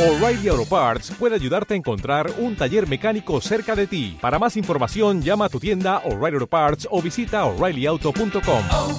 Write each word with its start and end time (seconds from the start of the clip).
O'Reilly 0.00 0.48
Auto 0.48 0.64
Parts 0.64 1.10
puede 1.18 1.34
ayudarte 1.34 1.74
a 1.74 1.76
encontrar 1.76 2.30
un 2.38 2.56
taller 2.56 2.88
mecánico 2.88 3.38
cerca 3.42 3.76
de 3.76 3.86
ti. 3.86 4.16
Para 4.18 4.38
más 4.38 4.56
información, 4.56 5.20
llama 5.20 5.44
a 5.44 5.48
tu 5.50 5.60
tienda 5.60 5.98
O'Reilly 6.06 6.36
Auto 6.36 6.46
Parts 6.46 6.88
o 6.90 7.02
visita 7.02 7.44
oreillyauto.com. 7.44 8.62
oh, 8.72 8.98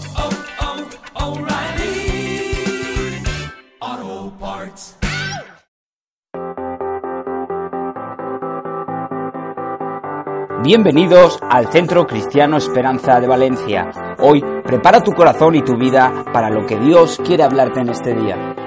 oh, 3.89 4.33
Parts. 4.39 4.97
Bienvenidos 10.61 11.39
al 11.49 11.71
Centro 11.71 12.05
Cristiano 12.05 12.57
Esperanza 12.57 13.19
de 13.19 13.25
Valencia. 13.25 14.15
Hoy 14.19 14.43
prepara 14.63 15.01
tu 15.01 15.13
corazón 15.13 15.55
y 15.55 15.63
tu 15.63 15.75
vida 15.77 16.25
para 16.31 16.51
lo 16.51 16.67
que 16.67 16.77
Dios 16.77 17.19
quiere 17.25 17.41
hablarte 17.41 17.79
en 17.79 17.89
este 17.89 18.13
día. 18.13 18.60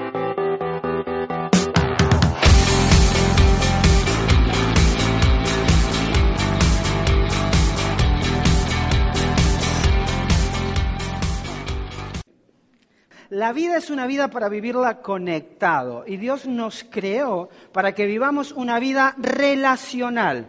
La 13.45 13.53
vida 13.53 13.77
es 13.77 13.91
una 13.91 14.07
vida 14.07 14.29
para 14.29 14.49
vivirla 14.49 15.03
conectado 15.03 16.03
y 16.07 16.17
Dios 16.17 16.47
nos 16.47 16.83
creó 16.83 17.47
para 17.71 17.93
que 17.93 18.07
vivamos 18.07 18.51
una 18.51 18.79
vida 18.79 19.13
relacional, 19.19 20.47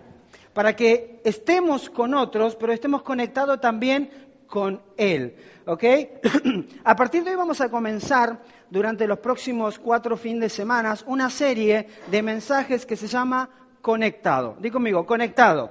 para 0.55 0.75
que 0.75 1.21
estemos 1.23 1.91
con 1.91 2.15
otros, 2.15 2.57
pero 2.57 2.73
estemos 2.73 3.03
conectados 3.03 3.61
también 3.61 4.09
con 4.47 4.81
Él. 4.97 5.37
¿Ok? 5.67 5.85
a 6.85 6.97
partir 6.97 7.23
de 7.23 7.33
hoy 7.33 7.37
vamos 7.37 7.61
a 7.61 7.69
comenzar 7.69 8.41
durante 8.71 9.07
los 9.07 9.19
próximos 9.19 9.79
cuatro 9.79 10.17
fines 10.17 10.41
de 10.41 10.49
semana 10.49 10.97
una 11.05 11.29
serie 11.29 11.87
de 12.11 12.23
mensajes 12.23 12.87
que 12.87 12.97
se 12.97 13.09
llama 13.09 13.47
Conectado. 13.83 14.57
Dí 14.59 14.71
conmigo, 14.71 15.05
conectado. 15.05 15.71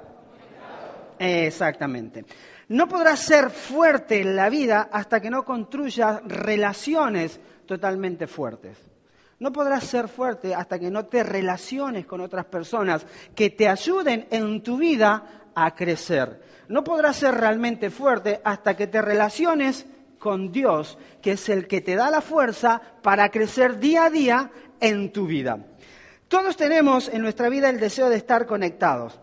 Exactamente. 1.17 2.23
No 2.69 2.87
podrás 2.87 3.19
ser 3.19 3.49
fuerte 3.51 4.21
en 4.21 4.35
la 4.35 4.49
vida 4.49 4.89
hasta 4.91 5.19
que 5.19 5.29
no 5.29 5.45
construyas 5.45 6.21
relaciones 6.25 7.39
totalmente 7.65 8.27
fuertes. 8.27 8.77
No 9.39 9.51
podrás 9.51 9.83
ser 9.83 10.07
fuerte 10.07 10.55
hasta 10.55 10.79
que 10.79 10.89
no 10.89 11.05
te 11.05 11.23
relaciones 11.23 12.05
con 12.05 12.21
otras 12.21 12.45
personas 12.45 13.05
que 13.35 13.49
te 13.49 13.67
ayuden 13.67 14.27
en 14.31 14.63
tu 14.63 14.77
vida 14.77 15.49
a 15.53 15.75
crecer. 15.75 16.41
No 16.69 16.83
podrás 16.83 17.17
ser 17.17 17.35
realmente 17.35 17.89
fuerte 17.89 18.41
hasta 18.43 18.75
que 18.75 18.87
te 18.87 19.01
relaciones 19.01 19.85
con 20.17 20.51
Dios, 20.51 20.97
que 21.21 21.33
es 21.33 21.49
el 21.49 21.67
que 21.67 21.81
te 21.81 21.95
da 21.95 22.09
la 22.09 22.21
fuerza 22.21 22.81
para 23.03 23.29
crecer 23.29 23.77
día 23.79 24.05
a 24.05 24.09
día 24.09 24.51
en 24.79 25.11
tu 25.11 25.27
vida. 25.27 25.59
Todos 26.27 26.57
tenemos 26.57 27.09
en 27.09 27.21
nuestra 27.21 27.49
vida 27.49 27.69
el 27.69 27.79
deseo 27.79 28.09
de 28.09 28.15
estar 28.15 28.47
conectados. 28.47 29.19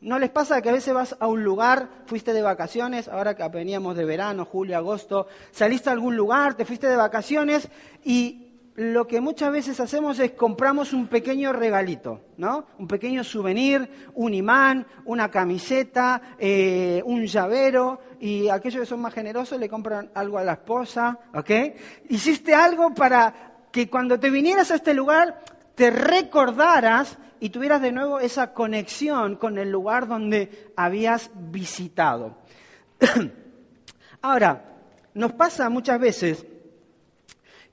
¿No 0.00 0.18
les 0.18 0.30
pasa 0.30 0.62
que 0.62 0.70
a 0.70 0.72
veces 0.72 0.94
vas 0.94 1.14
a 1.20 1.26
un 1.26 1.44
lugar, 1.44 1.88
fuiste 2.06 2.32
de 2.32 2.40
vacaciones, 2.40 3.06
ahora 3.06 3.36
que 3.36 3.46
veníamos 3.48 3.96
de 3.96 4.06
verano, 4.06 4.46
julio, 4.46 4.78
agosto, 4.78 5.26
saliste 5.50 5.90
a 5.90 5.92
algún 5.92 6.16
lugar, 6.16 6.54
te 6.54 6.64
fuiste 6.64 6.86
de 6.86 6.96
vacaciones 6.96 7.68
y 8.02 8.46
lo 8.76 9.06
que 9.06 9.20
muchas 9.20 9.52
veces 9.52 9.78
hacemos 9.78 10.18
es 10.18 10.30
compramos 10.30 10.94
un 10.94 11.08
pequeño 11.08 11.52
regalito, 11.52 12.22
¿no? 12.38 12.64
Un 12.78 12.88
pequeño 12.88 13.22
souvenir, 13.22 14.08
un 14.14 14.32
imán, 14.32 14.86
una 15.04 15.30
camiseta, 15.30 16.22
eh, 16.38 17.02
un 17.04 17.26
llavero 17.26 18.00
y 18.18 18.48
aquellos 18.48 18.80
que 18.80 18.86
son 18.86 19.02
más 19.02 19.12
generosos 19.12 19.60
le 19.60 19.68
compran 19.68 20.10
algo 20.14 20.38
a 20.38 20.44
la 20.44 20.52
esposa, 20.52 21.18
¿ok? 21.34 21.50
Hiciste 22.08 22.54
algo 22.54 22.94
para 22.94 23.66
que 23.70 23.90
cuando 23.90 24.18
te 24.18 24.30
vinieras 24.30 24.70
a 24.70 24.76
este 24.76 24.94
lugar 24.94 25.42
te 25.74 25.90
recordaras 25.90 27.18
y 27.40 27.50
tuvieras 27.50 27.80
de 27.80 27.90
nuevo 27.90 28.20
esa 28.20 28.52
conexión 28.52 29.36
con 29.36 29.58
el 29.58 29.70
lugar 29.70 30.06
donde 30.06 30.72
habías 30.76 31.30
visitado. 31.34 32.36
Ahora, 34.22 34.78
nos 35.14 35.32
pasa 35.32 35.68
muchas 35.70 35.98
veces 35.98 36.46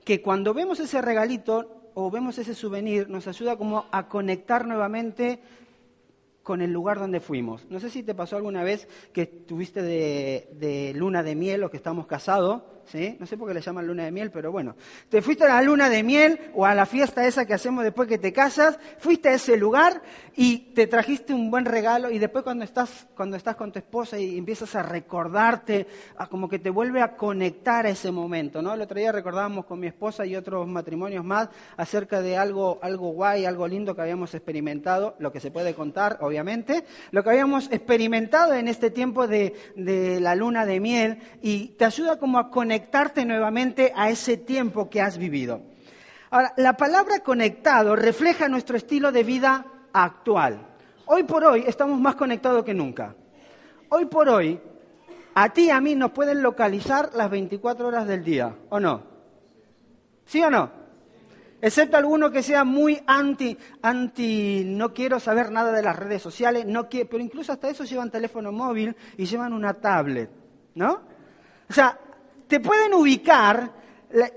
que 0.04 0.22
cuando 0.22 0.54
vemos 0.54 0.80
ese 0.80 1.02
regalito 1.02 1.90
o 1.94 2.10
vemos 2.10 2.38
ese 2.38 2.54
souvenir, 2.54 3.10
nos 3.10 3.28
ayuda 3.28 3.56
como 3.56 3.86
a 3.92 4.08
conectar 4.08 4.66
nuevamente 4.66 5.40
con 6.42 6.62
el 6.62 6.72
lugar 6.72 6.98
donde 6.98 7.20
fuimos. 7.20 7.66
No 7.68 7.78
sé 7.78 7.90
si 7.90 8.02
te 8.02 8.14
pasó 8.14 8.36
alguna 8.36 8.62
vez 8.62 8.88
que 9.12 9.22
estuviste 9.22 9.82
de, 9.82 10.48
de 10.54 10.94
luna 10.94 11.22
de 11.22 11.34
miel 11.34 11.62
o 11.62 11.70
que 11.70 11.76
estamos 11.76 12.06
casados, 12.06 12.62
No 12.94 13.26
sé 13.26 13.36
por 13.36 13.48
qué 13.48 13.54
le 13.54 13.60
llaman 13.60 13.86
luna 13.86 14.04
de 14.04 14.10
miel, 14.10 14.30
pero 14.30 14.50
bueno. 14.50 14.74
Te 15.10 15.20
fuiste 15.20 15.44
a 15.44 15.48
la 15.48 15.62
luna 15.62 15.90
de 15.90 16.02
miel 16.02 16.50
o 16.54 16.64
a 16.64 16.74
la 16.74 16.86
fiesta 16.86 17.26
esa 17.26 17.44
que 17.44 17.52
hacemos 17.52 17.84
después 17.84 18.08
que 18.08 18.16
te 18.16 18.32
casas, 18.32 18.78
fuiste 18.98 19.28
a 19.28 19.34
ese 19.34 19.58
lugar 19.58 20.00
y 20.34 20.72
te 20.74 20.86
trajiste 20.86 21.34
un 21.34 21.50
buen 21.50 21.66
regalo 21.66 22.10
y 22.10 22.18
después 22.18 22.44
cuando 22.44 22.64
estás, 22.64 23.06
cuando 23.14 23.36
estás 23.36 23.56
con 23.56 23.72
tu 23.72 23.78
esposa 23.78 24.18
y 24.18 24.38
empiezas 24.38 24.74
a 24.74 24.82
recordarte, 24.82 25.86
a 26.16 26.28
como 26.28 26.48
que 26.48 26.58
te 26.58 26.70
vuelve 26.70 27.02
a 27.02 27.14
conectar 27.16 27.84
a 27.84 27.90
ese 27.90 28.10
momento, 28.10 28.62
¿no? 28.62 28.72
El 28.72 28.80
otro 28.80 28.98
día 28.98 29.12
recordábamos 29.12 29.66
con 29.66 29.80
mi 29.80 29.86
esposa 29.86 30.24
y 30.24 30.34
otros 30.34 30.66
matrimonios 30.66 31.24
más 31.24 31.50
acerca 31.76 32.22
de 32.22 32.38
algo, 32.38 32.78
algo 32.82 33.10
guay, 33.10 33.44
algo 33.44 33.68
lindo 33.68 33.94
que 33.94 34.02
habíamos 34.02 34.34
experimentado, 34.34 35.14
lo 35.18 35.30
que 35.30 35.40
se 35.40 35.50
puede 35.50 35.74
contar, 35.74 36.18
obviamente, 36.22 36.84
lo 37.10 37.22
que 37.22 37.30
habíamos 37.30 37.70
experimentado 37.70 38.54
en 38.54 38.68
este 38.68 38.90
tiempo 38.90 39.26
de, 39.26 39.54
de 39.76 40.20
la 40.20 40.34
luna 40.34 40.64
de 40.64 40.80
miel 40.80 41.18
y 41.42 41.68
te 41.70 41.84
ayuda 41.84 42.18
como 42.18 42.38
a 42.38 42.50
conectar 42.50 42.77
conectarte 42.78 43.24
nuevamente 43.24 43.92
a 43.96 44.08
ese 44.08 44.36
tiempo 44.36 44.88
que 44.88 45.00
has 45.00 45.18
vivido. 45.18 45.62
Ahora, 46.30 46.54
la 46.56 46.76
palabra 46.76 47.20
conectado 47.24 47.96
refleja 47.96 48.48
nuestro 48.48 48.76
estilo 48.76 49.10
de 49.10 49.24
vida 49.24 49.66
actual. 49.92 50.64
Hoy 51.06 51.24
por 51.24 51.44
hoy 51.44 51.64
estamos 51.66 52.00
más 52.00 52.14
conectados 52.14 52.64
que 52.64 52.74
nunca. 52.74 53.16
Hoy 53.88 54.04
por 54.04 54.28
hoy, 54.28 54.60
a 55.34 55.48
ti 55.52 55.64
y 55.64 55.70
a 55.70 55.80
mí 55.80 55.96
nos 55.96 56.12
pueden 56.12 56.40
localizar 56.40 57.10
las 57.14 57.28
24 57.28 57.88
horas 57.88 58.06
del 58.06 58.22
día, 58.22 58.54
¿o 58.68 58.78
no? 58.78 59.02
¿Sí 60.24 60.40
o 60.40 60.50
no? 60.50 60.70
Excepto 61.60 61.96
alguno 61.96 62.30
que 62.30 62.44
sea 62.44 62.62
muy 62.62 63.02
anti, 63.08 63.58
anti, 63.82 64.62
no 64.64 64.94
quiero 64.94 65.18
saber 65.18 65.50
nada 65.50 65.72
de 65.72 65.82
las 65.82 65.96
redes 65.96 66.22
sociales, 66.22 66.64
no 66.64 66.88
quiero, 66.88 67.08
pero 67.10 67.24
incluso 67.24 67.50
hasta 67.50 67.68
eso 67.68 67.82
llevan 67.82 68.12
teléfono 68.12 68.52
móvil 68.52 68.94
y 69.16 69.24
llevan 69.24 69.52
una 69.52 69.74
tablet, 69.74 70.30
¿no? 70.76 71.00
O 71.68 71.72
sea, 71.72 71.98
te 72.48 72.60
pueden 72.60 72.94
ubicar, 72.94 73.72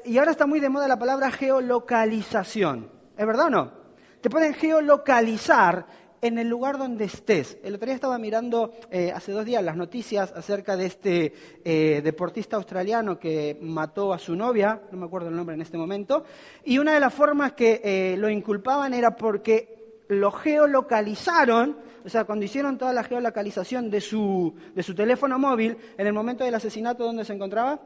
y 0.06 0.18
ahora 0.18 0.32
está 0.32 0.46
muy 0.46 0.60
de 0.60 0.70
moda 0.70 0.88
la 0.88 1.00
palabra 1.00 1.32
geolocalización, 1.32 2.92
¿es 3.18 3.26
verdad 3.26 3.48
o 3.48 3.50
no? 3.50 3.72
Te 4.20 4.30
pueden 4.30 4.54
geolocalizar 4.54 5.86
en 6.22 6.38
el 6.38 6.48
lugar 6.48 6.78
donde 6.78 7.06
estés. 7.06 7.58
El 7.64 7.74
otro 7.74 7.88
día 7.88 7.96
estaba 7.96 8.20
mirando 8.20 8.74
eh, 8.92 9.12
hace 9.12 9.32
dos 9.32 9.44
días 9.44 9.64
las 9.64 9.76
noticias 9.76 10.32
acerca 10.36 10.78
de 10.78 10.86
este 10.86 11.34
eh, 11.64 12.02
deportista 12.04 12.58
australiano 12.58 13.18
que 13.18 13.58
mató 13.62 14.14
a 14.14 14.20
su 14.20 14.36
novia, 14.36 14.82
no 14.92 15.00
me 15.00 15.06
acuerdo 15.06 15.30
el 15.30 15.36
nombre 15.36 15.56
en 15.56 15.62
este 15.62 15.78
momento, 15.78 16.24
y 16.64 16.78
una 16.78 16.94
de 16.94 17.00
las 17.00 17.14
formas 17.14 17.54
que 17.54 17.82
eh, 17.84 18.16
lo 18.18 18.30
inculpaban 18.30 18.94
era 18.94 19.16
porque 19.16 19.82
lo 20.10 20.32
geolocalizaron, 20.32 21.78
o 22.04 22.10
sea, 22.10 22.26
cuando 22.26 22.46
hicieron 22.46 22.78
toda 22.78 22.92
la 22.92 23.04
geolocalización 23.04 23.90
de 23.90 24.02
su, 24.02 24.54
de 24.76 24.84
su 24.84 24.94
teléfono 24.94 25.40
móvil, 25.40 25.78
en 25.98 26.06
el 26.06 26.14
momento 26.14 26.44
del 26.44 26.54
asesinato, 26.54 27.06
¿dónde 27.06 27.24
se 27.24 27.34
encontraba? 27.34 27.80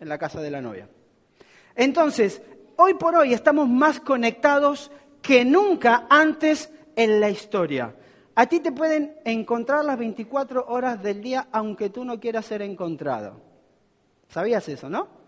En 0.00 0.08
la 0.08 0.18
casa 0.18 0.40
de 0.40 0.50
la 0.50 0.60
novia. 0.60 0.88
Entonces, 1.76 2.42
hoy 2.76 2.94
por 2.94 3.14
hoy 3.14 3.32
estamos 3.32 3.68
más 3.68 4.00
conectados 4.00 4.90
que 5.22 5.44
nunca 5.44 6.06
antes 6.08 6.70
en 6.96 7.20
la 7.20 7.30
historia. 7.30 7.94
A 8.34 8.46
ti 8.46 8.60
te 8.60 8.72
pueden 8.72 9.16
encontrar 9.24 9.84
las 9.84 9.98
24 9.98 10.66
horas 10.68 11.02
del 11.02 11.20
día 11.20 11.48
aunque 11.52 11.90
tú 11.90 12.04
no 12.04 12.18
quieras 12.18 12.46
ser 12.46 12.62
encontrado. 12.62 13.40
¿Sabías 14.28 14.68
eso, 14.68 14.88
no? 14.88 15.20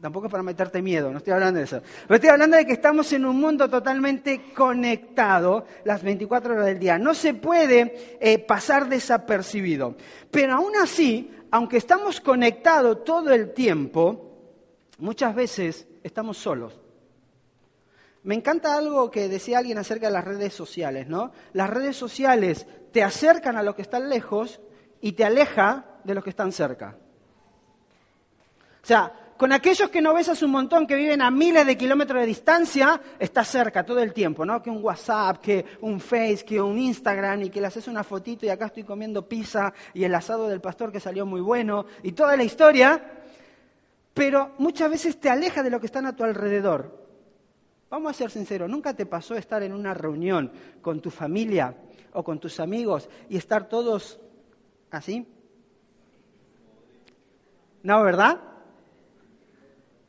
Tampoco 0.00 0.26
es 0.26 0.32
para 0.32 0.42
meterte 0.42 0.82
miedo, 0.82 1.10
no 1.10 1.18
estoy 1.18 1.32
hablando 1.32 1.58
de 1.58 1.64
eso. 1.64 1.80
Pero 2.06 2.16
estoy 2.16 2.30
hablando 2.30 2.56
de 2.56 2.66
que 2.66 2.72
estamos 2.72 3.12
en 3.12 3.24
un 3.24 3.40
mundo 3.40 3.70
totalmente 3.70 4.52
conectado 4.52 5.66
las 5.84 6.02
24 6.02 6.54
horas 6.54 6.66
del 6.66 6.78
día. 6.78 6.98
No 6.98 7.14
se 7.14 7.34
puede 7.34 8.18
eh, 8.20 8.38
pasar 8.40 8.88
desapercibido. 8.88 9.94
Pero 10.30 10.54
aún 10.54 10.72
así, 10.82 11.30
aunque 11.54 11.76
estamos 11.76 12.20
conectados 12.20 13.04
todo 13.04 13.32
el 13.32 13.54
tiempo, 13.54 14.40
muchas 14.98 15.36
veces 15.36 15.86
estamos 16.02 16.36
solos. 16.36 16.80
Me 18.24 18.34
encanta 18.34 18.76
algo 18.76 19.08
que 19.08 19.28
decía 19.28 19.58
alguien 19.58 19.78
acerca 19.78 20.08
de 20.08 20.14
las 20.14 20.24
redes 20.24 20.52
sociales, 20.52 21.06
¿no? 21.06 21.30
Las 21.52 21.70
redes 21.70 21.94
sociales 21.94 22.66
te 22.90 23.04
acercan 23.04 23.56
a 23.56 23.62
los 23.62 23.76
que 23.76 23.82
están 23.82 24.08
lejos 24.08 24.60
y 25.00 25.12
te 25.12 25.24
aleja 25.24 26.00
de 26.02 26.16
los 26.16 26.24
que 26.24 26.30
están 26.30 26.50
cerca. 26.50 26.98
O 28.82 28.86
sea, 28.86 29.23
con 29.36 29.52
aquellos 29.52 29.90
que 29.90 30.00
no 30.00 30.14
besas 30.14 30.42
un 30.42 30.52
montón, 30.52 30.86
que 30.86 30.94
viven 30.94 31.20
a 31.20 31.30
miles 31.30 31.66
de 31.66 31.76
kilómetros 31.76 32.20
de 32.20 32.26
distancia, 32.26 33.00
estás 33.18 33.48
cerca 33.48 33.84
todo 33.84 33.98
el 34.00 34.12
tiempo, 34.12 34.44
¿no? 34.44 34.62
Que 34.62 34.70
un 34.70 34.82
WhatsApp, 34.82 35.38
que 35.38 35.64
un 35.80 35.98
Face, 36.00 36.44
que 36.44 36.60
un 36.60 36.78
Instagram 36.78 37.42
y 37.42 37.50
que 37.50 37.60
le 37.60 37.66
haces 37.66 37.88
una 37.88 38.04
fotito 38.04 38.46
y 38.46 38.48
acá 38.48 38.66
estoy 38.66 38.84
comiendo 38.84 39.28
pizza 39.28 39.72
y 39.92 40.04
el 40.04 40.14
asado 40.14 40.48
del 40.48 40.60
pastor 40.60 40.92
que 40.92 41.00
salió 41.00 41.26
muy 41.26 41.40
bueno 41.40 41.86
y 42.02 42.12
toda 42.12 42.36
la 42.36 42.44
historia, 42.44 43.02
pero 44.12 44.52
muchas 44.58 44.90
veces 44.90 45.18
te 45.18 45.28
aleja 45.28 45.62
de 45.62 45.70
lo 45.70 45.80
que 45.80 45.86
están 45.86 46.06
a 46.06 46.14
tu 46.14 46.22
alrededor. 46.22 47.04
Vamos 47.90 48.10
a 48.10 48.14
ser 48.14 48.30
sinceros, 48.30 48.70
¿nunca 48.70 48.94
te 48.94 49.06
pasó 49.06 49.34
estar 49.34 49.62
en 49.62 49.72
una 49.72 49.94
reunión 49.94 50.52
con 50.80 51.00
tu 51.00 51.10
familia 51.10 51.76
o 52.12 52.22
con 52.22 52.38
tus 52.38 52.60
amigos 52.60 53.08
y 53.28 53.36
estar 53.36 53.68
todos 53.68 54.20
así? 54.90 55.26
¿No, 57.82 58.02
verdad? 58.02 58.53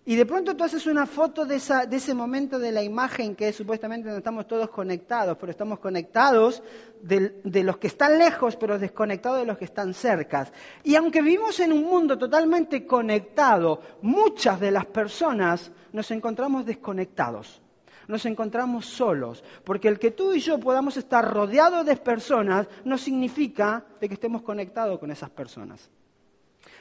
Y 0.07 0.15
de 0.15 0.25
pronto 0.27 0.55
tú 0.55 0.63
haces 0.63 0.85
una 0.85 1.07
foto 1.07 1.45
de, 1.45 1.55
esa, 1.55 1.87
de 1.87 1.97
ese 1.97 2.13
momento 2.13 2.59
de 2.59 2.71
la 2.71 2.83
imagen 2.83 3.35
que 3.35 3.47
es 3.47 3.55
supuestamente 3.55 4.07
donde 4.07 4.19
estamos 4.19 4.47
todos 4.47 4.69
conectados, 4.69 5.35
pero 5.35 5.49
estamos 5.49 5.79
conectados 5.79 6.61
de, 7.01 7.41
de, 7.43 7.63
los 7.63 7.77
que 7.79 7.87
están 7.87 8.19
lejos, 8.19 8.55
pero 8.55 8.77
desconectados 8.77 9.39
de 9.39 9.47
los 9.47 9.57
que 9.57 9.65
están 9.65 9.95
cerca. 9.95 10.47
Y 10.83 10.93
aunque 10.95 11.23
vivimos 11.23 11.59
en 11.59 11.73
un 11.73 11.85
mundo 11.85 12.19
totalmente 12.19 12.85
conectado, 12.85 13.81
muchas 14.03 14.59
de 14.59 14.69
las 14.69 14.85
personas 14.85 15.71
nos 15.91 16.11
encontramos 16.11 16.67
desconectados. 16.67 17.63
Nos 18.07 18.27
encontramos 18.27 18.85
solos, 18.85 19.43
porque 19.63 19.87
el 19.87 19.97
que 19.97 20.11
tú 20.11 20.33
y 20.33 20.39
yo 20.39 20.59
podamos 20.59 20.97
estar 20.97 21.27
rodeados 21.27 21.83
de 21.83 21.95
personas 21.95 22.67
no 22.83 22.99
significa 22.99 23.83
de 23.99 24.07
que 24.07 24.13
estemos 24.13 24.43
conectados 24.43 24.99
con 24.99 25.09
esas 25.09 25.31
personas. 25.31 25.89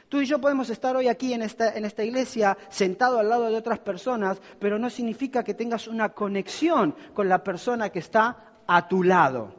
Tú 0.09 0.21
y 0.21 0.25
yo 0.25 0.39
podemos 0.39 0.69
estar 0.69 0.95
hoy 0.95 1.07
aquí 1.07 1.33
en 1.33 1.41
esta, 1.41 2.03
iglesia 2.03 2.57
sentado 2.69 3.19
al 3.19 3.27
lado 3.27 3.49
de 3.49 3.55
otras 3.55 3.79
personas, 3.79 4.39
pero 4.59 4.77
no 4.77 4.89
significa 4.89 5.43
que 5.43 5.55
tengas 5.55 5.87
una 5.87 6.09
conexión 6.09 6.95
con 7.13 7.27
la 7.27 7.43
persona 7.43 7.89
que 7.89 7.99
está 7.99 8.61
a 8.67 8.87
tu 8.87 9.03
lado. 9.03 9.55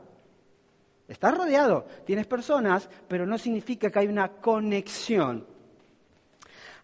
Estás 1.09 1.37
rodeado, 1.37 1.87
tienes 2.05 2.27
personas, 2.27 2.89
pero 3.09 3.27
no 3.27 3.39
significa 3.39 3.91
que 3.91 3.99
hay 3.99 4.09
una 4.09 4.29
conexión. 4.29 5.47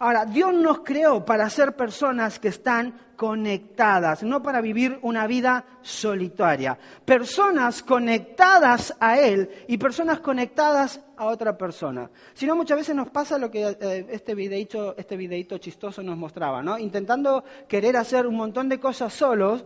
Ahora, 0.03 0.25
Dios 0.25 0.53
nos 0.53 0.81
creó 0.81 1.25
para 1.25 1.49
ser 1.49 1.77
personas 1.77 2.41
que 2.41 2.49
están 2.49 3.13
conectadas, 3.15 4.25
no 4.25 4.43
para 4.43 4.61
vivir 4.61 4.99
una 5.03 5.29
vida 5.29 5.65
solitaria. 5.81 6.77
Personas 7.05 7.85
conectadas 7.85 8.97
a 8.99 9.21
Él 9.21 9.49
y 9.69 9.79
personas 9.79 10.19
conectadas 10.19 11.01
a 11.17 11.27
otra 11.27 11.57
persona. 11.57 12.11
Si 12.35 12.47
no, 12.47 12.57
muchas 12.57 12.79
veces 12.79 12.97
nos 12.97 13.11
pasa 13.11 13.39
lo 13.39 13.49
que 13.49 13.77
eh, 13.81 14.07
este, 14.11 14.35
videito, 14.35 14.97
este 14.97 15.61
chistoso 15.61 16.03
nos 16.03 16.17
mostraba, 16.17 16.65
¿no? 16.65 16.77
Intentando 16.77 17.45
querer 17.69 17.97
hacer 17.97 18.27
un 18.27 18.35
montón 18.35 18.69
de 18.69 18.81
cosas 18.81 19.13
solos, 19.13 19.65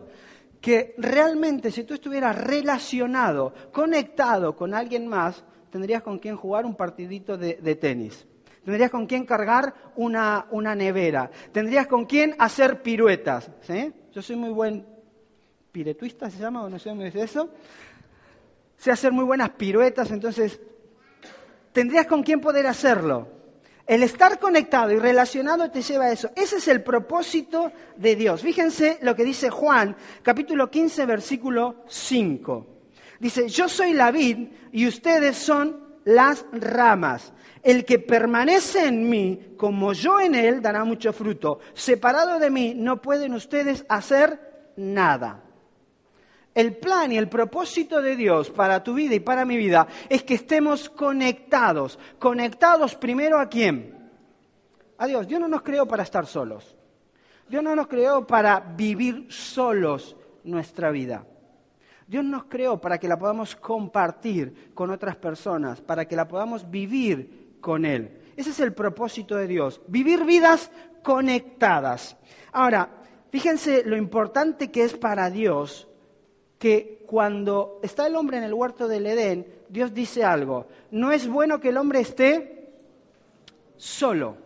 que 0.61 0.93
realmente 0.99 1.71
si 1.71 1.83
tú 1.83 1.95
estuvieras 1.95 2.37
relacionado, 2.39 3.55
conectado 3.71 4.55
con 4.55 4.75
alguien 4.75 5.07
más, 5.07 5.43
tendrías 5.71 6.03
con 6.03 6.19
quien 6.19 6.35
jugar 6.35 6.63
un 6.63 6.75
partidito 6.75 7.39
de 7.39 7.75
tenis. 7.81 8.26
Tendrías 8.67 8.91
con 8.91 9.05
quién 9.05 9.25
cargar 9.25 9.73
una, 9.95 10.45
una 10.51 10.75
nevera. 10.75 11.31
Tendrías 11.53 11.87
con 11.87 12.05
quién 12.05 12.35
hacer 12.37 12.81
piruetas. 12.81 13.49
¿sí? 13.61 13.93
Yo 14.13 14.21
soy 14.21 14.35
muy 14.35 14.49
buen 14.49 14.85
piretuista, 15.71 16.29
¿se 16.29 16.39
llama? 16.39 16.63
O 16.63 16.69
no 16.69 16.77
sé 16.77 16.89
cómo 16.89 17.03
dice 17.03 17.23
eso. 17.23 17.49
Sé 18.75 18.91
hacer 18.91 19.13
muy 19.13 19.23
buenas 19.23 19.51
piruetas, 19.51 20.11
entonces 20.11 20.59
tendrías 21.71 22.07
con 22.07 22.23
quién 22.23 22.41
poder 22.41 22.67
hacerlo. 22.67 23.29
El 23.85 24.03
estar 24.03 24.37
conectado 24.37 24.91
y 24.91 24.99
relacionado 24.99 25.71
te 25.71 25.81
lleva 25.81 26.07
a 26.07 26.11
eso. 26.11 26.31
Ese 26.35 26.57
es 26.57 26.67
el 26.67 26.83
propósito 26.83 27.71
de 27.95 28.17
Dios. 28.17 28.41
Fíjense 28.41 28.99
lo 29.01 29.15
que 29.15 29.23
dice 29.23 29.49
Juan, 29.49 29.95
capítulo 30.21 30.69
15, 30.69 31.05
versículo 31.05 31.85
5. 31.87 32.67
Dice, 33.21 33.47
yo 33.47 33.69
soy 33.69 33.93
la 33.93 34.11
vid 34.11 34.49
y 34.73 34.85
ustedes 34.89 35.37
son 35.37 35.87
las 36.03 36.45
ramas. 36.51 37.31
El 37.67 37.83
que 37.83 37.99
permanece 37.99 38.87
en 38.87 39.09
mí, 39.09 39.55
como 39.57 39.91
yo 39.91 40.21
en 40.21 40.35
él, 40.35 40.61
dará 40.61 40.85
mucho 40.85 41.11
fruto. 41.11 41.59
Separado 41.73 42.39
de 42.39 42.49
mí, 42.49 42.73
no 42.73 43.01
pueden 43.01 43.33
ustedes 43.33 43.85
hacer 43.89 44.71
nada. 44.77 45.43
El 46.55 46.77
plan 46.77 47.11
y 47.11 47.17
el 47.17 47.27
propósito 47.27 48.01
de 48.01 48.15
Dios 48.15 48.51
para 48.51 48.81
tu 48.81 48.93
vida 48.93 49.15
y 49.15 49.19
para 49.19 49.43
mi 49.43 49.57
vida 49.57 49.85
es 50.07 50.23
que 50.23 50.35
estemos 50.35 50.89
conectados. 50.89 51.99
¿Conectados 52.19 52.95
primero 52.95 53.37
a 53.37 53.49
quién? 53.49 54.11
A 54.97 55.05
Dios. 55.05 55.27
Dios 55.27 55.41
no 55.41 55.49
nos 55.49 55.61
creó 55.61 55.85
para 55.85 56.03
estar 56.03 56.25
solos. 56.25 56.73
Dios 57.49 57.61
no 57.61 57.75
nos 57.75 57.87
creó 57.87 58.25
para 58.25 58.61
vivir 58.61 59.27
solos 59.29 60.15
nuestra 60.45 60.89
vida. 60.89 61.25
Dios 62.07 62.23
nos 62.23 62.45
creó 62.45 62.79
para 62.79 62.97
que 62.97 63.09
la 63.09 63.19
podamos 63.19 63.57
compartir 63.57 64.71
con 64.73 64.89
otras 64.89 65.17
personas, 65.17 65.81
para 65.81 66.05
que 66.05 66.15
la 66.15 66.29
podamos 66.29 66.71
vivir 66.71 67.46
con 67.61 67.85
Él. 67.85 68.17
Ese 68.35 68.51
es 68.51 68.59
el 68.59 68.73
propósito 68.73 69.35
de 69.35 69.47
Dios, 69.47 69.81
vivir 69.87 70.23
vidas 70.23 70.71
conectadas. 71.03 72.17
Ahora, 72.51 72.89
fíjense 73.31 73.83
lo 73.83 73.97
importante 73.97 74.71
que 74.71 74.83
es 74.83 74.93
para 74.93 75.29
Dios 75.29 75.87
que 76.59 77.03
cuando 77.07 77.79
está 77.83 78.07
el 78.07 78.15
hombre 78.15 78.37
en 78.37 78.43
el 78.43 78.53
huerto 78.53 78.87
del 78.87 79.05
Edén, 79.05 79.47
Dios 79.69 79.93
dice 79.93 80.23
algo, 80.23 80.67
no 80.91 81.11
es 81.11 81.27
bueno 81.27 81.59
que 81.59 81.69
el 81.69 81.77
hombre 81.77 82.01
esté 82.01 82.69
solo. 83.77 84.37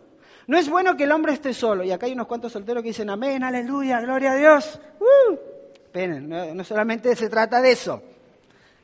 No 0.46 0.58
es 0.58 0.68
bueno 0.68 0.96
que 0.96 1.04
el 1.04 1.12
hombre 1.12 1.32
esté 1.32 1.54
solo. 1.54 1.84
Y 1.84 1.92
acá 1.92 2.06
hay 2.06 2.12
unos 2.12 2.26
cuantos 2.26 2.52
solteros 2.52 2.82
que 2.82 2.90
dicen, 2.90 3.10
amén, 3.10 3.42
aleluya, 3.44 4.00
gloria 4.00 4.32
a 4.32 4.36
Dios. 4.36 4.80
Uh, 5.00 5.52
no 6.54 6.64
solamente 6.64 7.14
se 7.16 7.28
trata 7.28 7.60
de 7.60 7.72
eso. 7.72 8.02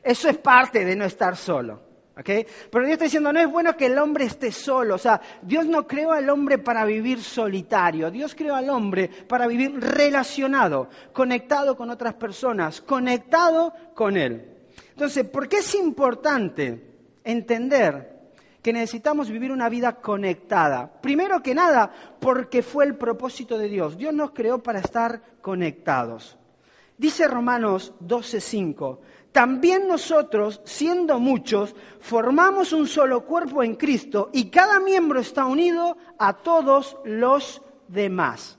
Eso 0.01 0.29
es 0.29 0.37
parte 0.37 0.85
de 0.85 0.95
no 0.95 1.05
estar 1.05 1.35
solo. 1.35 1.88
Pero 2.23 2.85
Dios 2.85 2.93
está 2.93 3.05
diciendo, 3.05 3.31
no 3.31 3.39
es 3.39 3.49
bueno 3.49 3.75
que 3.77 3.85
el 3.85 3.97
hombre 3.97 4.25
esté 4.25 4.51
solo. 4.51 4.95
O 4.95 4.97
sea, 4.97 5.21
Dios 5.41 5.65
no 5.65 5.87
creó 5.87 6.11
al 6.11 6.29
hombre 6.29 6.57
para 6.57 6.85
vivir 6.85 7.21
solitario. 7.21 8.11
Dios 8.11 8.35
creó 8.35 8.55
al 8.55 8.69
hombre 8.69 9.09
para 9.27 9.47
vivir 9.47 9.79
relacionado, 9.79 10.89
conectado 11.13 11.77
con 11.77 11.89
otras 11.89 12.15
personas, 12.15 12.81
conectado 12.81 13.73
con 13.93 14.17
Él. 14.17 14.57
Entonces, 14.91 15.25
¿por 15.25 15.47
qué 15.47 15.57
es 15.57 15.75
importante 15.75 16.83
entender 17.23 18.19
que 18.61 18.73
necesitamos 18.73 19.29
vivir 19.29 19.51
una 19.51 19.69
vida 19.69 19.93
conectada? 19.93 20.91
Primero 21.01 21.41
que 21.41 21.55
nada, 21.55 21.89
porque 22.19 22.61
fue 22.61 22.85
el 22.85 22.95
propósito 22.95 23.57
de 23.57 23.69
Dios. 23.69 23.97
Dios 23.97 24.13
nos 24.13 24.31
creó 24.31 24.59
para 24.59 24.79
estar 24.79 25.21
conectados. 25.41 26.37
Dice 26.97 27.29
Romanos 27.29 27.93
12:5, 28.01 28.99
también 29.31 29.87
nosotros, 29.87 30.61
siendo 30.63 31.19
muchos, 31.19 31.75
formamos 31.99 32.73
un 32.73 32.87
solo 32.87 33.25
cuerpo 33.25 33.63
en 33.63 33.75
Cristo 33.75 34.29
y 34.33 34.49
cada 34.49 34.79
miembro 34.79 35.19
está 35.19 35.45
unido 35.45 35.97
a 36.17 36.33
todos 36.33 36.97
los 37.05 37.61
demás. 37.87 38.57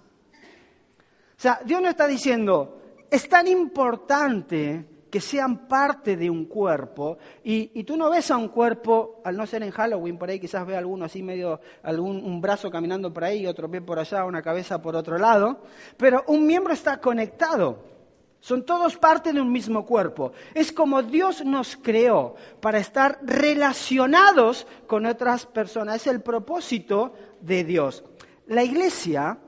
O 1.37 1.43
sea, 1.43 1.61
Dios 1.64 1.82
no 1.82 1.88
está 1.88 2.06
diciendo, 2.06 2.81
es 3.11 3.28
tan 3.28 3.49
importante 3.49 4.84
que 5.11 5.20
sean 5.20 5.67
parte 5.67 6.17
de 6.17 6.31
un 6.31 6.44
cuerpo 6.44 7.18
y, 7.42 7.83
tú 7.83 7.97
no 7.97 8.09
ves 8.11 8.30
a 8.30 8.37
un 8.37 8.49
cuerpo, 8.49 9.21
al 9.25 9.37
no 9.37 9.47
ser 9.47 9.64
en 9.64 9.73
Halloween, 9.73 10.18
por 10.18 10.30
ahí 10.30 10.38
quizás 10.38 10.64
ve 10.64 10.76
alguno 10.76 11.04
así 11.04 11.21
medio, 11.23 11.61
algún, 11.83 12.25
un 12.25 12.40
brazo 12.40 12.71
caminando 12.71 13.12
por 13.12 13.25
ahí, 13.25 13.47
otro 13.47 13.68
pie 13.68 13.80
por 13.80 13.99
allá, 13.99 14.25
una 14.25 14.40
cabeza 14.40 14.80
por 14.80 14.95
otro 14.95 15.18
lado, 15.18 15.62
pero 15.97 16.23
un 16.28 16.47
miembro 16.47 16.73
está 16.73 17.00
conectado. 17.00 18.00
Son 18.40 18.64
todos 18.64 18.97
parte 18.97 19.32
de 19.32 19.40
un 19.40 19.52
mismo 19.52 19.85
cuerpo. 19.85 20.32
Es 20.54 20.73
como 20.73 21.02
Dios 21.02 21.44
nos 21.44 21.76
creó 21.76 22.35
para 22.61 22.78
estar 22.78 23.18
relacionados 23.23 24.66
con 24.87 25.04
otras 25.04 25.47
personas. 25.47 25.97
Es 25.97 26.06
el 26.06 26.23
propósito 26.23 27.14
de 27.40 27.64
Dios. 27.64 28.02
La 28.47 28.64
iglesia 28.64 29.38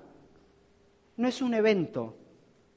no 1.16 1.26
es 1.26 1.40
un 1.40 1.54
evento 1.54 2.16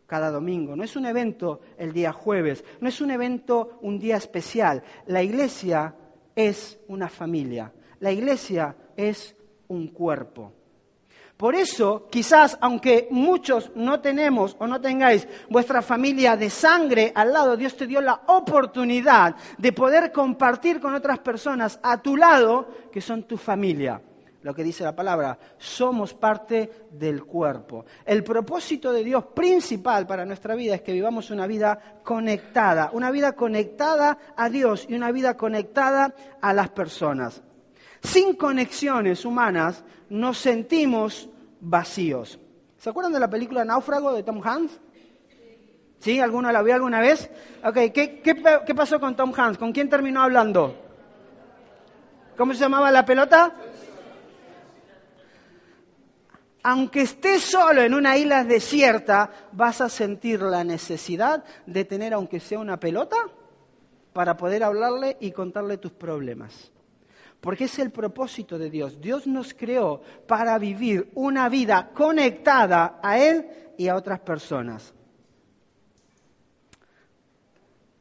cada 0.08 0.32
domingo, 0.32 0.76
no 0.76 0.84
es 0.84 0.96
un 0.96 1.06
evento 1.06 1.62
el 1.78 1.92
día 1.92 2.14
jueves, 2.14 2.64
no 2.80 2.88
es 2.88 3.02
un 3.02 3.12
evento 3.12 3.78
un 3.82 4.00
día 4.00 4.18
especial. 4.18 4.84
La 5.08 5.22
iglesia 5.22 5.96
es 6.36 6.80
una 6.88 7.10
familia. 7.10 7.74
La 8.00 8.12
iglesia 8.12 8.76
es 8.96 9.36
un 9.68 9.88
cuerpo. 9.90 10.54
Por 11.38 11.54
eso, 11.54 12.08
quizás, 12.10 12.58
aunque 12.62 13.10
muchos 13.12 13.72
no 13.76 14.00
tenemos 14.00 14.56
o 14.58 14.68
no 14.68 14.80
tengáis 14.80 15.28
vuestra 15.50 15.82
familia 15.82 16.38
de 16.38 16.50
sangre 16.50 17.12
al 17.14 17.34
lado, 17.34 17.58
Dios 17.58 17.76
te 17.76 17.88
dio 17.88 18.00
la 18.00 18.22
oportunidad 18.28 19.36
de 19.58 19.74
poder 19.74 20.14
compartir 20.14 20.80
con 20.80 20.96
otras 20.96 21.20
personas 21.20 21.78
a 21.84 22.02
tu 22.02 22.16
lado 22.16 22.70
que 22.90 23.02
son 23.02 23.24
tu 23.24 23.36
familia. 23.38 24.02
Lo 24.44 24.54
que 24.54 24.64
dice 24.64 24.84
la 24.84 24.96
palabra, 24.96 25.38
somos 25.58 26.14
parte 26.14 26.88
del 26.92 27.26
cuerpo. 27.26 27.84
El 28.06 28.24
propósito 28.24 28.94
de 28.94 29.04
Dios 29.04 29.26
principal 29.34 30.08
para 30.08 30.24
nuestra 30.24 30.56
vida 30.56 30.76
es 30.76 30.84
que 30.84 30.94
vivamos 30.94 31.32
una 31.32 31.48
vida 31.48 32.00
conectada, 32.04 32.92
una 32.94 33.12
vida 33.12 33.34
conectada 33.34 34.20
a 34.38 34.48
Dios 34.48 34.86
y 34.88 34.94
una 34.94 35.12
vida 35.12 35.36
conectada 35.36 36.14
a 36.42 36.54
las 36.54 36.70
personas. 36.70 37.42
Sin 38.06 38.36
conexiones 38.36 39.26
humanas 39.26 39.84
nos 40.10 40.38
sentimos 40.38 41.28
vacíos. 41.60 42.40
¿Se 42.78 42.90
acuerdan 42.90 43.14
de 43.14 43.20
la 43.20 43.30
película 43.30 43.66
Náufrago 43.66 44.14
de 44.14 44.24
Tom 44.24 44.42
Hanks? 44.44 44.80
¿Sí? 46.00 46.20
¿Alguno 46.20 46.52
la 46.52 46.62
vio 46.62 46.76
alguna 46.76 47.02
vez? 47.02 47.30
Ok, 47.64 47.76
¿qué, 47.94 48.22
qué 48.22 48.76
pasó 48.76 49.00
con 49.00 49.16
Tom 49.16 49.34
Hanks? 49.36 49.58
¿Con 49.58 49.72
quién 49.72 49.90
terminó 49.90 50.22
hablando? 50.22 50.76
¿Cómo 52.38 52.54
se 52.54 52.60
llamaba 52.60 52.92
la 52.92 53.06
pelota? 53.06 53.54
aunque 56.68 57.02
estés 57.02 57.44
solo 57.44 57.84
en 57.84 57.94
una 57.94 58.18
isla 58.18 58.44
desierta, 58.44 59.30
vas 59.52 59.82
a 59.82 59.90
sentir 59.90 60.42
la 60.42 60.64
necesidad 60.64 61.44
de 61.68 61.86
tener, 61.86 62.12
aunque 62.12 62.40
sea 62.40 62.58
una 62.58 62.80
pelota, 62.80 63.18
para 64.14 64.36
poder 64.36 64.64
hablarle 64.64 65.16
y 65.20 65.32
contarle 65.32 65.78
tus 65.78 65.92
problemas. 65.92 66.72
Porque 67.46 67.66
es 67.66 67.78
el 67.78 67.92
propósito 67.92 68.58
de 68.58 68.72
Dios. 68.72 69.00
Dios 69.00 69.28
nos 69.28 69.54
creó 69.54 70.02
para 70.26 70.58
vivir 70.58 71.12
una 71.14 71.48
vida 71.48 71.92
conectada 71.94 73.00
a 73.04 73.20
Él 73.20 73.46
y 73.78 73.88
a 73.88 73.96
otras 73.96 74.20
personas. 74.22 74.96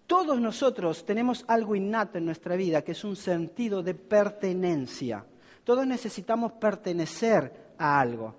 Todos 0.07 0.41
nosotros 0.41 1.05
tenemos 1.05 1.45
algo 1.47 1.77
innato 1.77 2.17
en 2.17 2.25
nuestra 2.25 2.57
vida, 2.57 2.81
que 2.81 2.93
es 2.93 3.05
un 3.05 3.17
sentido 3.17 3.83
de 3.83 3.93
pertenencia. 3.93 5.27
Todos 5.63 5.87
necesitamos 5.87 6.53
pertenecer 6.53 7.75
a 7.77 8.01
algo. 8.01 8.35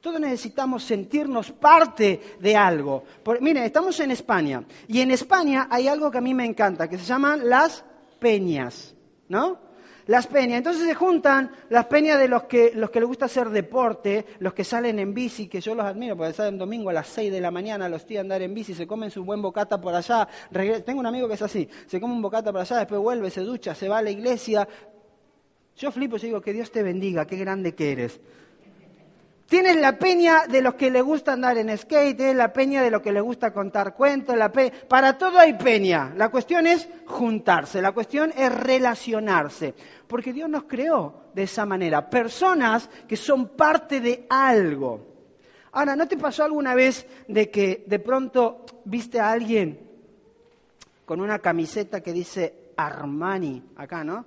Todos 0.00 0.18
necesitamos 0.18 0.82
sentirnos 0.82 1.52
parte 1.52 2.38
de 2.40 2.56
algo. 2.56 3.04
Por, 3.22 3.40
miren, 3.40 3.62
estamos 3.62 4.00
en 4.00 4.10
España 4.10 4.64
y 4.88 5.00
en 5.00 5.12
España 5.12 5.68
hay 5.70 5.86
algo 5.86 6.10
que 6.10 6.18
a 6.18 6.20
mí 6.20 6.34
me 6.34 6.44
encanta, 6.44 6.88
que 6.88 6.98
se 6.98 7.04
llaman 7.04 7.48
las 7.48 7.84
peñas, 8.18 8.96
¿no? 9.28 9.69
Las 10.10 10.26
peñas. 10.26 10.58
Entonces 10.58 10.88
se 10.88 10.94
juntan 10.96 11.52
las 11.68 11.86
peñas 11.86 12.18
de 12.18 12.26
los 12.26 12.42
que, 12.42 12.72
los 12.74 12.90
que 12.90 12.98
les 12.98 13.06
gusta 13.06 13.26
hacer 13.26 13.48
deporte, 13.48 14.26
los 14.40 14.52
que 14.52 14.64
salen 14.64 14.98
en 14.98 15.14
bici, 15.14 15.46
que 15.46 15.60
yo 15.60 15.72
los 15.72 15.86
admiro, 15.86 16.16
porque 16.16 16.32
salen 16.32 16.58
domingo 16.58 16.90
a 16.90 16.92
las 16.92 17.06
6 17.06 17.30
de 17.30 17.40
la 17.40 17.52
mañana, 17.52 17.88
los 17.88 18.04
tíos 18.04 18.22
andar 18.22 18.42
en 18.42 18.52
bici, 18.52 18.74
se 18.74 18.88
comen 18.88 19.12
su 19.12 19.24
buen 19.24 19.40
bocata 19.40 19.80
por 19.80 19.94
allá. 19.94 20.26
Tengo 20.84 20.98
un 20.98 21.06
amigo 21.06 21.28
que 21.28 21.34
es 21.34 21.42
así, 21.42 21.68
se 21.86 22.00
come 22.00 22.12
un 22.12 22.22
bocata 22.22 22.50
por 22.50 22.60
allá, 22.60 22.78
después 22.78 23.00
vuelve, 23.00 23.30
se 23.30 23.42
ducha, 23.42 23.72
se 23.72 23.88
va 23.88 23.98
a 23.98 24.02
la 24.02 24.10
iglesia. 24.10 24.66
Yo 25.76 25.92
flipo 25.92 26.16
y 26.16 26.22
digo, 26.22 26.40
que 26.40 26.52
Dios 26.52 26.72
te 26.72 26.82
bendiga, 26.82 27.24
qué 27.24 27.36
grande 27.36 27.76
que 27.76 27.92
eres. 27.92 28.20
Tienes 29.50 29.74
la 29.80 29.98
peña 29.98 30.46
de 30.46 30.62
los 30.62 30.74
que 30.74 30.92
le 30.92 31.02
gusta 31.02 31.32
andar 31.32 31.58
en 31.58 31.76
skate, 31.76 32.16
tienes 32.16 32.36
la 32.36 32.52
peña 32.52 32.84
de 32.84 32.90
los 32.92 33.02
que 33.02 33.10
le 33.10 33.20
gusta 33.20 33.52
contar 33.52 33.96
cuentos, 33.96 34.36
la 34.36 34.52
para 34.88 35.18
todo 35.18 35.40
hay 35.40 35.54
peña. 35.54 36.12
La 36.16 36.28
cuestión 36.28 36.68
es 36.68 36.88
juntarse, 37.04 37.82
la 37.82 37.90
cuestión 37.90 38.32
es 38.36 38.54
relacionarse, 38.54 39.74
porque 40.06 40.32
Dios 40.32 40.48
nos 40.48 40.62
creó 40.62 41.32
de 41.34 41.42
esa 41.42 41.66
manera, 41.66 42.08
personas 42.08 42.88
que 43.08 43.16
son 43.16 43.48
parte 43.48 44.00
de 44.00 44.24
algo. 44.30 45.08
Ahora, 45.72 45.96
¿no 45.96 46.06
te 46.06 46.16
pasó 46.16 46.44
alguna 46.44 46.76
vez 46.76 47.04
de 47.26 47.50
que 47.50 47.82
de 47.88 47.98
pronto 47.98 48.64
viste 48.84 49.18
a 49.18 49.32
alguien 49.32 49.80
con 51.04 51.20
una 51.20 51.40
camiseta 51.40 52.00
que 52.00 52.12
dice 52.12 52.70
Armani 52.76 53.64
acá, 53.74 54.04
¿no? 54.04 54.24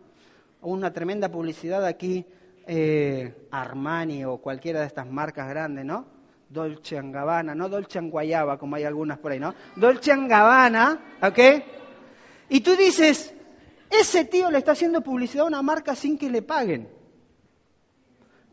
Una 0.63 0.91
tremenda 0.91 1.29
publicidad 1.29 1.85
aquí 1.85 2.25
eh, 2.67 3.47
Armani 3.51 4.25
o 4.25 4.37
cualquiera 4.37 4.81
de 4.81 4.87
estas 4.87 5.07
marcas 5.07 5.47
grandes, 5.49 5.85
¿no? 5.85 6.05
Dolce 6.49 7.01
Gabbana, 7.01 7.55
no 7.55 7.67
Dolce 7.67 7.99
Guayaba, 7.99 8.57
como 8.57 8.75
hay 8.75 8.83
algunas 8.83 9.17
por 9.17 9.31
ahí, 9.31 9.39
¿no? 9.39 9.55
Dolce 9.75 10.15
Gabbana, 10.27 10.99
¿ok? 11.21 11.39
Y 12.49 12.61
tú 12.61 12.75
dices, 12.75 13.33
ese 13.89 14.25
tío 14.25 14.51
le 14.51 14.59
está 14.59 14.73
haciendo 14.73 15.01
publicidad 15.01 15.45
a 15.45 15.47
una 15.47 15.61
marca 15.61 15.95
sin 15.95 16.17
que 16.17 16.29
le 16.29 16.41
paguen. 16.43 16.87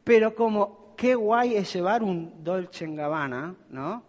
Pero 0.03 0.35
como 0.35 0.95
qué 0.97 1.15
guay 1.15 1.57
es 1.57 1.73
llevar 1.73 2.03
un 2.03 2.43
Dolce 2.43 2.87
Gabbana, 2.87 3.55
¿no? 3.69 4.03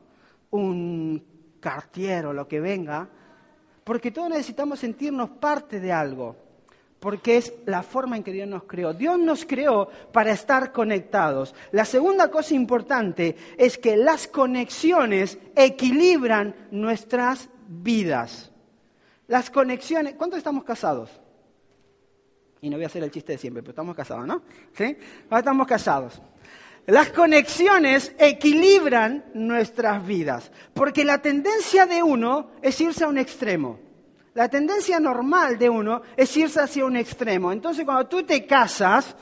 Un 0.51 1.23
Cartier 1.59 2.25
o 2.25 2.33
lo 2.33 2.47
que 2.47 2.59
venga, 2.59 3.07
porque 3.83 4.11
todos 4.11 4.29
necesitamos 4.29 4.79
sentirnos 4.79 5.29
parte 5.31 5.79
de 5.79 5.91
algo 5.91 6.35
porque 7.01 7.37
es 7.37 7.51
la 7.65 7.81
forma 7.81 8.15
en 8.15 8.23
que 8.23 8.31
Dios 8.31 8.47
nos 8.47 8.65
creó. 8.65 8.93
Dios 8.93 9.17
nos 9.17 9.43
creó 9.43 9.89
para 10.13 10.31
estar 10.31 10.71
conectados. 10.71 11.55
La 11.71 11.83
segunda 11.83 12.29
cosa 12.29 12.53
importante 12.53 13.35
es 13.57 13.79
que 13.79 13.97
las 13.97 14.27
conexiones 14.27 15.39
equilibran 15.55 16.55
nuestras 16.69 17.49
vidas. 17.67 18.51
Las 19.27 19.49
conexiones, 19.49 20.13
¿cuántos 20.13 20.37
estamos 20.37 20.63
casados? 20.63 21.09
Y 22.61 22.69
no 22.69 22.77
voy 22.77 22.83
a 22.83 22.87
hacer 22.87 23.03
el 23.03 23.09
chiste 23.09 23.31
de 23.31 23.39
siempre, 23.39 23.63
pero 23.63 23.71
estamos 23.71 23.95
casados, 23.95 24.27
¿no? 24.27 24.43
¿Sí? 24.73 24.95
Ahora 25.25 25.39
estamos 25.39 25.65
casados. 25.65 26.21
Las 26.85 27.09
conexiones 27.09 28.13
equilibran 28.19 29.25
nuestras 29.33 30.05
vidas, 30.05 30.51
porque 30.75 31.03
la 31.03 31.19
tendencia 31.19 31.87
de 31.87 32.03
uno 32.03 32.51
es 32.61 32.79
irse 32.79 33.05
a 33.05 33.07
un 33.07 33.17
extremo. 33.17 33.90
La 34.33 34.47
tendencia 34.47 34.99
normal 34.99 35.57
de 35.57 35.69
uno 35.69 36.01
es 36.15 36.35
irse 36.37 36.61
hacia 36.61 36.85
un 36.85 36.95
extremo. 36.95 37.51
Entonces, 37.51 37.83
cuando 37.83 38.07
tú 38.07 38.23
te 38.23 38.45
casas, 38.45 39.15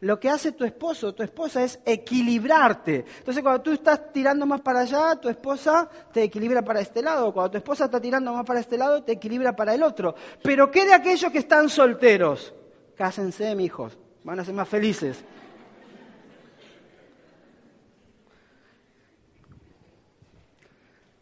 lo 0.00 0.20
que 0.20 0.28
hace 0.28 0.52
tu 0.52 0.64
esposo 0.64 1.08
o 1.08 1.14
tu 1.14 1.22
esposa 1.22 1.64
es 1.64 1.80
equilibrarte. 1.84 3.04
Entonces, 3.18 3.42
cuando 3.42 3.62
tú 3.62 3.72
estás 3.72 4.12
tirando 4.12 4.46
más 4.46 4.60
para 4.60 4.80
allá, 4.80 5.16
tu 5.16 5.28
esposa 5.28 5.88
te 6.12 6.22
equilibra 6.24 6.62
para 6.62 6.80
este 6.80 7.02
lado. 7.02 7.32
Cuando 7.32 7.52
tu 7.52 7.58
esposa 7.58 7.86
está 7.86 8.00
tirando 8.00 8.32
más 8.32 8.44
para 8.44 8.60
este 8.60 8.78
lado, 8.78 9.02
te 9.02 9.12
equilibra 9.12 9.54
para 9.54 9.74
el 9.74 9.82
otro. 9.82 10.14
Pero 10.42 10.70
¿qué 10.70 10.86
de 10.86 10.94
aquellos 10.94 11.30
que 11.32 11.38
están 11.38 11.68
solteros? 11.68 12.54
Cásense, 12.96 13.52
hijos. 13.60 13.98
Van 14.22 14.38
a 14.38 14.44
ser 14.44 14.54
más 14.54 14.68
felices. 14.68 15.24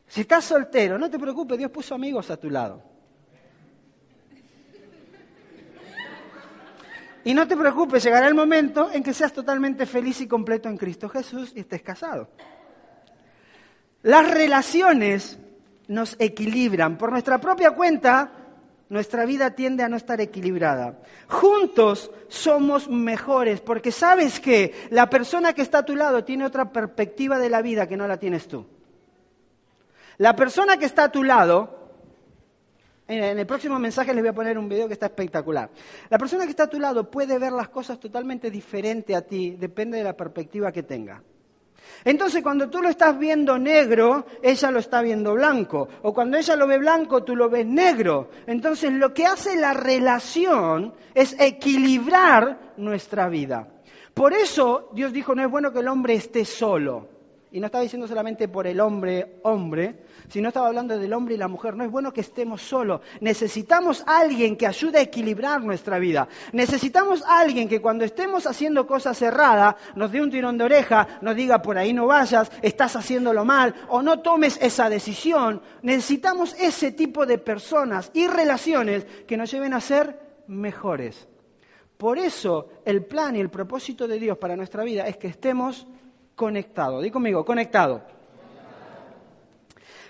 Si 0.08 0.22
estás 0.22 0.44
soltero, 0.44 0.98
no 0.98 1.08
te 1.08 1.18
preocupes, 1.18 1.56
Dios 1.56 1.70
puso 1.70 1.94
amigos 1.94 2.30
a 2.30 2.36
tu 2.36 2.50
lado. 2.50 2.89
Y 7.24 7.34
no 7.34 7.46
te 7.46 7.56
preocupes, 7.56 8.02
llegará 8.02 8.26
el 8.26 8.34
momento 8.34 8.90
en 8.92 9.02
que 9.02 9.12
seas 9.12 9.32
totalmente 9.32 9.86
feliz 9.86 10.20
y 10.20 10.26
completo 10.26 10.68
en 10.68 10.76
Cristo 10.76 11.08
Jesús 11.08 11.52
y 11.54 11.60
estés 11.60 11.82
casado. 11.82 12.28
Las 14.02 14.30
relaciones 14.30 15.38
nos 15.88 16.16
equilibran. 16.18 16.96
Por 16.96 17.10
nuestra 17.10 17.38
propia 17.38 17.72
cuenta, 17.72 18.32
nuestra 18.88 19.26
vida 19.26 19.50
tiende 19.50 19.82
a 19.82 19.88
no 19.88 19.96
estar 19.96 20.20
equilibrada. 20.20 20.98
Juntos 21.28 22.10
somos 22.28 22.88
mejores, 22.88 23.60
porque 23.60 23.92
sabes 23.92 24.40
que 24.40 24.88
la 24.90 25.10
persona 25.10 25.52
que 25.52 25.62
está 25.62 25.78
a 25.78 25.84
tu 25.84 25.96
lado 25.96 26.24
tiene 26.24 26.46
otra 26.46 26.72
perspectiva 26.72 27.38
de 27.38 27.50
la 27.50 27.60
vida 27.60 27.86
que 27.86 27.96
no 27.96 28.08
la 28.08 28.18
tienes 28.18 28.48
tú. 28.48 28.66
La 30.16 30.34
persona 30.36 30.76
que 30.76 30.86
está 30.86 31.04
a 31.04 31.12
tu 31.12 31.22
lado 31.22 31.79
en 33.10 33.38
el 33.38 33.46
próximo 33.46 33.78
mensaje 33.78 34.14
les 34.14 34.22
voy 34.22 34.30
a 34.30 34.34
poner 34.34 34.56
un 34.58 34.68
video 34.68 34.86
que 34.86 34.94
está 34.94 35.06
espectacular. 35.06 35.70
La 36.08 36.18
persona 36.18 36.44
que 36.44 36.50
está 36.50 36.64
a 36.64 36.70
tu 36.70 36.78
lado 36.78 37.10
puede 37.10 37.38
ver 37.38 37.52
las 37.52 37.68
cosas 37.68 37.98
totalmente 37.98 38.50
diferente 38.50 39.16
a 39.16 39.22
ti, 39.22 39.56
depende 39.58 39.98
de 39.98 40.04
la 40.04 40.16
perspectiva 40.16 40.70
que 40.70 40.84
tenga. 40.84 41.22
Entonces, 42.04 42.42
cuando 42.42 42.70
tú 42.70 42.80
lo 42.80 42.88
estás 42.88 43.18
viendo 43.18 43.58
negro, 43.58 44.24
ella 44.42 44.70
lo 44.70 44.78
está 44.78 45.02
viendo 45.02 45.34
blanco. 45.34 45.88
O 46.02 46.14
cuando 46.14 46.38
ella 46.38 46.56
lo 46.56 46.66
ve 46.66 46.78
blanco, 46.78 47.24
tú 47.24 47.36
lo 47.36 47.50
ves 47.50 47.66
negro. 47.66 48.30
Entonces, 48.46 48.92
lo 48.92 49.12
que 49.12 49.26
hace 49.26 49.56
la 49.56 49.74
relación 49.74 50.94
es 51.14 51.36
equilibrar 51.38 52.74
nuestra 52.76 53.28
vida. 53.28 53.68
Por 54.14 54.32
eso 54.32 54.90
Dios 54.94 55.12
dijo, 55.12 55.34
no 55.34 55.42
es 55.42 55.50
bueno 55.50 55.72
que 55.72 55.80
el 55.80 55.88
hombre 55.88 56.14
esté 56.14 56.44
solo. 56.44 57.19
Y 57.52 57.58
no 57.58 57.66
estaba 57.66 57.82
diciendo 57.82 58.06
solamente 58.06 58.46
por 58.46 58.68
el 58.68 58.78
hombre, 58.78 59.40
hombre, 59.42 60.04
sino 60.28 60.48
estaba 60.48 60.68
hablando 60.68 60.96
del 60.96 61.12
hombre 61.12 61.34
y 61.34 61.38
la 61.38 61.48
mujer. 61.48 61.74
No 61.74 61.82
es 61.82 61.90
bueno 61.90 62.12
que 62.12 62.20
estemos 62.20 62.62
solos. 62.62 63.00
Necesitamos 63.20 64.04
a 64.06 64.20
alguien 64.20 64.56
que 64.56 64.68
ayude 64.68 64.98
a 64.98 65.02
equilibrar 65.02 65.60
nuestra 65.60 65.98
vida. 65.98 66.28
Necesitamos 66.52 67.24
a 67.24 67.40
alguien 67.40 67.68
que 67.68 67.80
cuando 67.80 68.04
estemos 68.04 68.46
haciendo 68.46 68.86
cosas 68.86 69.20
erradas 69.20 69.74
nos 69.96 70.12
dé 70.12 70.20
un 70.20 70.30
tirón 70.30 70.58
de 70.58 70.64
oreja, 70.64 71.18
nos 71.22 71.34
diga 71.34 71.60
por 71.60 71.76
ahí 71.76 71.92
no 71.92 72.06
vayas, 72.06 72.52
estás 72.62 72.94
haciéndolo 72.94 73.44
mal 73.44 73.74
o 73.88 74.00
no 74.00 74.20
tomes 74.20 74.56
esa 74.62 74.88
decisión. 74.88 75.60
Necesitamos 75.82 76.54
ese 76.60 76.92
tipo 76.92 77.26
de 77.26 77.38
personas 77.38 78.12
y 78.14 78.28
relaciones 78.28 79.04
que 79.26 79.36
nos 79.36 79.50
lleven 79.50 79.74
a 79.74 79.80
ser 79.80 80.44
mejores. 80.46 81.26
Por 81.96 82.16
eso 82.16 82.68
el 82.84 83.04
plan 83.04 83.34
y 83.34 83.40
el 83.40 83.50
propósito 83.50 84.06
de 84.06 84.20
Dios 84.20 84.38
para 84.38 84.56
nuestra 84.56 84.84
vida 84.84 85.08
es 85.08 85.16
que 85.16 85.26
estemos 85.26 85.86
conectados. 86.40 87.02
Dí 87.02 87.10
conmigo, 87.10 87.44
conectado. 87.44 88.00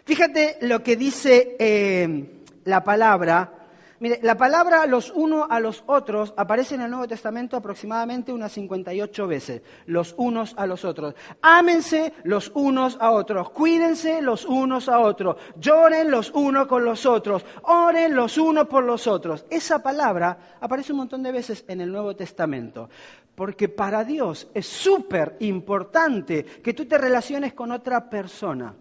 Fíjate 0.04 0.58
lo 0.60 0.80
que 0.80 0.94
dice 0.94 1.56
eh, 1.58 2.44
la 2.66 2.84
palabra. 2.84 3.59
Mire, 4.00 4.18
la 4.22 4.34
palabra 4.34 4.86
los 4.86 5.10
unos 5.10 5.46
a 5.50 5.60
los 5.60 5.84
otros 5.86 6.32
aparece 6.38 6.74
en 6.74 6.80
el 6.80 6.90
Nuevo 6.90 7.06
Testamento 7.06 7.54
aproximadamente 7.54 8.32
unas 8.32 8.50
58 8.52 9.26
veces. 9.26 9.60
Los 9.84 10.14
unos 10.16 10.54
a 10.56 10.64
los 10.66 10.86
otros. 10.86 11.14
Ámense 11.42 12.14
los 12.24 12.50
unos 12.54 12.96
a 12.98 13.10
otros. 13.10 13.50
Cuídense 13.50 14.22
los 14.22 14.46
unos 14.46 14.88
a 14.88 15.00
otros. 15.00 15.36
Lloren 15.56 16.10
los 16.10 16.30
unos 16.30 16.66
con 16.66 16.82
los 16.82 17.04
otros. 17.04 17.44
Oren 17.64 18.16
los 18.16 18.38
unos 18.38 18.68
por 18.68 18.84
los 18.84 19.06
otros. 19.06 19.44
Esa 19.50 19.82
palabra 19.82 20.56
aparece 20.62 20.92
un 20.92 21.00
montón 21.00 21.22
de 21.22 21.32
veces 21.32 21.66
en 21.68 21.82
el 21.82 21.92
Nuevo 21.92 22.16
Testamento. 22.16 22.88
Porque 23.34 23.68
para 23.68 24.02
Dios 24.02 24.48
es 24.54 24.66
súper 24.66 25.36
importante 25.40 26.42
que 26.44 26.72
tú 26.72 26.86
te 26.86 26.96
relaciones 26.96 27.52
con 27.52 27.70
otra 27.70 28.08
persona 28.08 28.74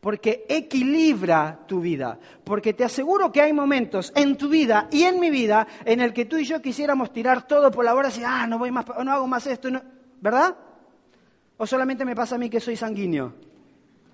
porque 0.00 0.46
equilibra 0.48 1.60
tu 1.66 1.80
vida, 1.80 2.18
porque 2.44 2.72
te 2.72 2.84
aseguro 2.84 3.32
que 3.32 3.40
hay 3.40 3.52
momentos 3.52 4.12
en 4.14 4.36
tu 4.36 4.48
vida 4.48 4.88
y 4.90 5.02
en 5.02 5.18
mi 5.18 5.30
vida 5.30 5.66
en 5.84 6.00
el 6.00 6.12
que 6.12 6.24
tú 6.24 6.36
y 6.36 6.44
yo 6.44 6.62
quisiéramos 6.62 7.12
tirar 7.12 7.46
todo 7.46 7.70
por 7.70 7.84
la 7.84 7.94
borda 7.94 8.08
y 8.08 8.12
decir, 8.12 8.26
ah, 8.26 8.46
no 8.46 8.58
voy 8.58 8.70
más, 8.70 8.86
no 9.04 9.12
hago 9.12 9.26
más 9.26 9.46
esto, 9.46 9.68
¿verdad? 10.20 10.56
¿O 11.56 11.66
solamente 11.66 12.04
me 12.04 12.14
pasa 12.14 12.36
a 12.36 12.38
mí 12.38 12.48
que 12.48 12.60
soy 12.60 12.76
sanguíneo? 12.76 13.34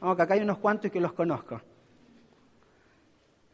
Vamos, 0.01 0.17
que 0.17 0.23
acá 0.23 0.35
hay 0.35 0.41
unos 0.41 0.59
cuantos 0.59 0.87
y 0.87 0.91
que 0.91 1.01
los 1.01 1.13
conozco. 1.13 1.61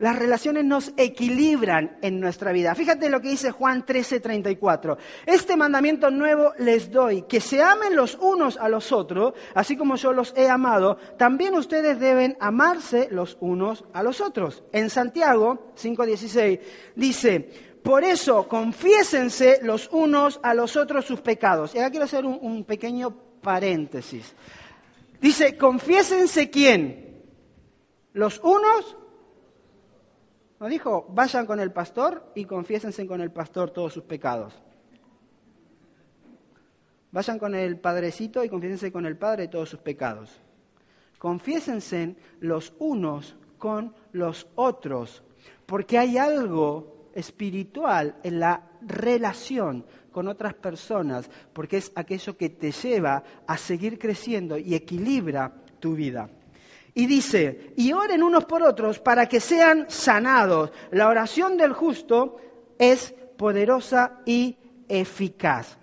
Las 0.01 0.19
relaciones 0.19 0.65
nos 0.65 0.93
equilibran 0.97 1.99
en 2.01 2.21
nuestra 2.21 2.53
vida. 2.53 2.75
Fíjate 2.75 3.11
lo 3.11 3.21
que 3.21 3.29
dice 3.29 3.51
Juan 3.51 3.85
13:34. 3.85 4.97
Este 5.27 5.59
mandamiento 5.59 6.11
nuevo 6.11 6.55
les 6.59 6.91
doy, 6.91 7.23
que 7.23 7.39
se 7.39 7.63
amen 7.63 7.95
los 7.95 8.15
unos 8.15 8.57
a 8.57 8.71
los 8.71 8.93
otros, 8.93 9.35
así 9.55 9.77
como 9.77 9.97
yo 9.97 10.15
los 10.15 10.33
he 10.39 10.49
amado, 10.49 10.97
también 11.19 11.55
ustedes 11.55 12.01
deben 12.01 12.35
amarse 12.41 13.09
los 13.11 13.37
unos 13.41 13.85
a 13.93 14.03
los 14.03 14.23
otros. 14.23 14.65
En 14.73 14.89
Santiago 14.89 15.73
5:16 15.77 16.61
dice, 16.97 17.51
por 17.83 18.03
eso 18.03 18.49
confiésense 18.49 19.61
los 19.63 19.91
unos 19.93 20.41
a 20.43 20.55
los 20.55 20.79
otros 20.79 21.05
sus 21.05 21.21
pecados. 21.21 21.75
Y 21.75 21.79
acá 21.79 21.91
quiero 21.91 22.07
hacer 22.07 22.25
un 22.25 22.65
pequeño 22.65 23.15
paréntesis. 23.43 24.35
Dice, 25.21 25.59
confiésense 25.59 26.49
quién? 26.49 27.21
Los 28.15 28.41
unos 28.41 28.97
no 30.61 30.69
dijo, 30.69 31.07
vayan 31.09 31.47
con 31.47 31.59
el 31.59 31.73
pastor 31.73 32.33
y 32.35 32.45
confiésense 32.45 33.07
con 33.07 33.23
el 33.23 33.33
pastor 33.33 33.71
todos 33.71 33.95
sus 33.95 34.05
pecados. 34.05 34.53
Vayan 37.13 37.39
con 37.39 37.55
el 37.55 37.79
padrecito 37.79 38.45
y 38.45 38.51
confiésense 38.51 38.93
con 38.93 39.07
el 39.07 39.17
padre 39.17 39.49
todos 39.49 39.71
sus 39.71 39.81
pecados. 39.81 40.31
Confiésense 41.19 42.15
los 42.41 42.75
unos 42.79 43.37
con 43.57 43.95
los 44.13 44.47
otros, 44.55 45.23
porque 45.65 45.99
hay 45.99 46.19
algo 46.19 47.09
espiritual 47.15 48.17
en 48.23 48.39
la 48.39 48.69
relación 48.83 49.87
con 50.13 50.29
otras 50.29 50.55
personas, 50.55 51.31
porque 51.55 51.79
es 51.79 51.91
aquello 51.95 52.37
que 52.37 52.51
te 52.51 52.71
lleva 52.71 53.25
a 53.47 53.57
seguir 53.57 53.99
creciendo 53.99 54.59
y 54.59 54.75
equilibra 54.75 55.53
tu 55.79 55.95
vida. 55.95 56.29
Y 56.95 57.07
dice, 57.07 57.73
y 57.77 57.93
oren 57.93 58.23
unos 58.23 58.45
por 58.45 58.63
otros 58.63 58.99
para 58.99 59.29
que 59.29 59.41
sean 59.41 59.87
sanados. 59.89 60.73
La 60.91 61.09
oración 61.09 61.57
del 61.57 61.73
justo 61.73 62.37
es 62.79 63.15
poderosa 63.37 64.21
y 64.27 64.57
eficaz. 64.89 65.79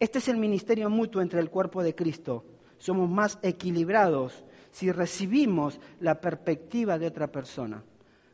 Este 0.00 0.18
es 0.18 0.28
el 0.28 0.36
ministerio 0.36 0.90
mutuo 0.90 1.22
entre 1.22 1.40
el 1.40 1.50
cuerpo 1.50 1.82
de 1.82 1.94
Cristo. 1.94 2.44
Somos 2.78 3.08
más 3.08 3.38
equilibrados 3.42 4.44
si 4.70 4.90
recibimos 4.90 5.78
la 6.00 6.20
perspectiva 6.20 6.98
de 6.98 7.06
otra 7.06 7.28
persona. 7.28 7.82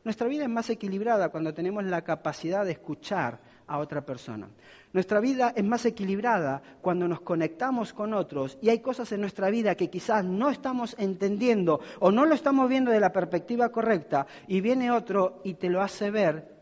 Nuestra 0.03 0.27
vida 0.27 0.43
es 0.43 0.49
más 0.49 0.69
equilibrada 0.71 1.29
cuando 1.29 1.53
tenemos 1.53 1.83
la 1.83 2.03
capacidad 2.03 2.65
de 2.65 2.71
escuchar 2.71 3.39
a 3.71 3.79
otra 3.79 4.05
persona. 4.05 4.49
Nuestra 4.91 5.21
vida 5.21 5.53
es 5.55 5.63
más 5.63 5.85
equilibrada 5.85 6.61
cuando 6.81 7.07
nos 7.07 7.21
conectamos 7.21 7.93
con 7.93 8.13
otros 8.13 8.57
y 8.61 8.67
hay 8.67 8.79
cosas 8.79 9.09
en 9.13 9.21
nuestra 9.21 9.49
vida 9.49 9.75
que 9.75 9.89
quizás 9.89 10.25
no 10.25 10.49
estamos 10.49 10.93
entendiendo 10.99 11.79
o 12.01 12.11
no 12.11 12.25
lo 12.25 12.35
estamos 12.35 12.67
viendo 12.67 12.91
de 12.91 12.99
la 12.99 13.13
perspectiva 13.13 13.69
correcta 13.69 14.27
y 14.49 14.59
viene 14.59 14.91
otro 14.91 15.39
y 15.45 15.53
te 15.53 15.69
lo 15.69 15.81
hace 15.81 16.11
ver 16.11 16.53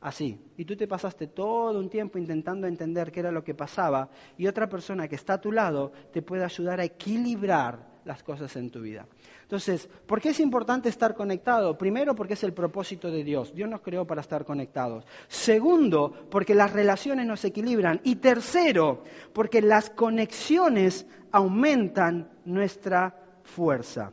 así. 0.00 0.40
Y 0.56 0.64
tú 0.64 0.76
te 0.76 0.88
pasaste 0.88 1.26
todo 1.26 1.78
un 1.78 1.90
tiempo 1.90 2.16
intentando 2.16 2.66
entender 2.66 3.12
qué 3.12 3.20
era 3.20 3.30
lo 3.30 3.44
que 3.44 3.54
pasaba 3.54 4.08
y 4.38 4.46
otra 4.46 4.66
persona 4.66 5.08
que 5.08 5.16
está 5.16 5.34
a 5.34 5.40
tu 5.42 5.52
lado 5.52 5.92
te 6.10 6.22
puede 6.22 6.44
ayudar 6.44 6.80
a 6.80 6.84
equilibrar 6.84 8.00
las 8.06 8.22
cosas 8.22 8.56
en 8.56 8.70
tu 8.70 8.80
vida. 8.80 9.06
Entonces, 9.50 9.88
¿por 10.06 10.20
qué 10.20 10.28
es 10.28 10.38
importante 10.38 10.88
estar 10.88 11.12
conectado? 11.12 11.76
Primero, 11.76 12.14
porque 12.14 12.34
es 12.34 12.44
el 12.44 12.52
propósito 12.52 13.10
de 13.10 13.24
Dios. 13.24 13.52
Dios 13.52 13.68
nos 13.68 13.80
creó 13.80 14.06
para 14.06 14.20
estar 14.20 14.44
conectados. 14.44 15.04
Segundo, 15.26 16.28
porque 16.30 16.54
las 16.54 16.72
relaciones 16.72 17.26
nos 17.26 17.44
equilibran. 17.44 18.00
Y 18.04 18.14
tercero, 18.14 19.02
porque 19.32 19.60
las 19.60 19.90
conexiones 19.90 21.04
aumentan 21.32 22.30
nuestra 22.44 23.12
fuerza. 23.42 24.12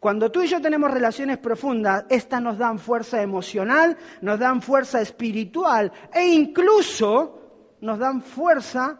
Cuando 0.00 0.32
tú 0.32 0.40
y 0.40 0.46
yo 0.46 0.58
tenemos 0.58 0.90
relaciones 0.90 1.36
profundas, 1.36 2.06
estas 2.08 2.40
nos 2.40 2.56
dan 2.56 2.78
fuerza 2.78 3.20
emocional, 3.20 3.94
nos 4.22 4.38
dan 4.38 4.62
fuerza 4.62 5.02
espiritual 5.02 5.92
e 6.14 6.28
incluso 6.28 7.74
nos 7.82 7.98
dan 7.98 8.22
fuerza 8.22 8.98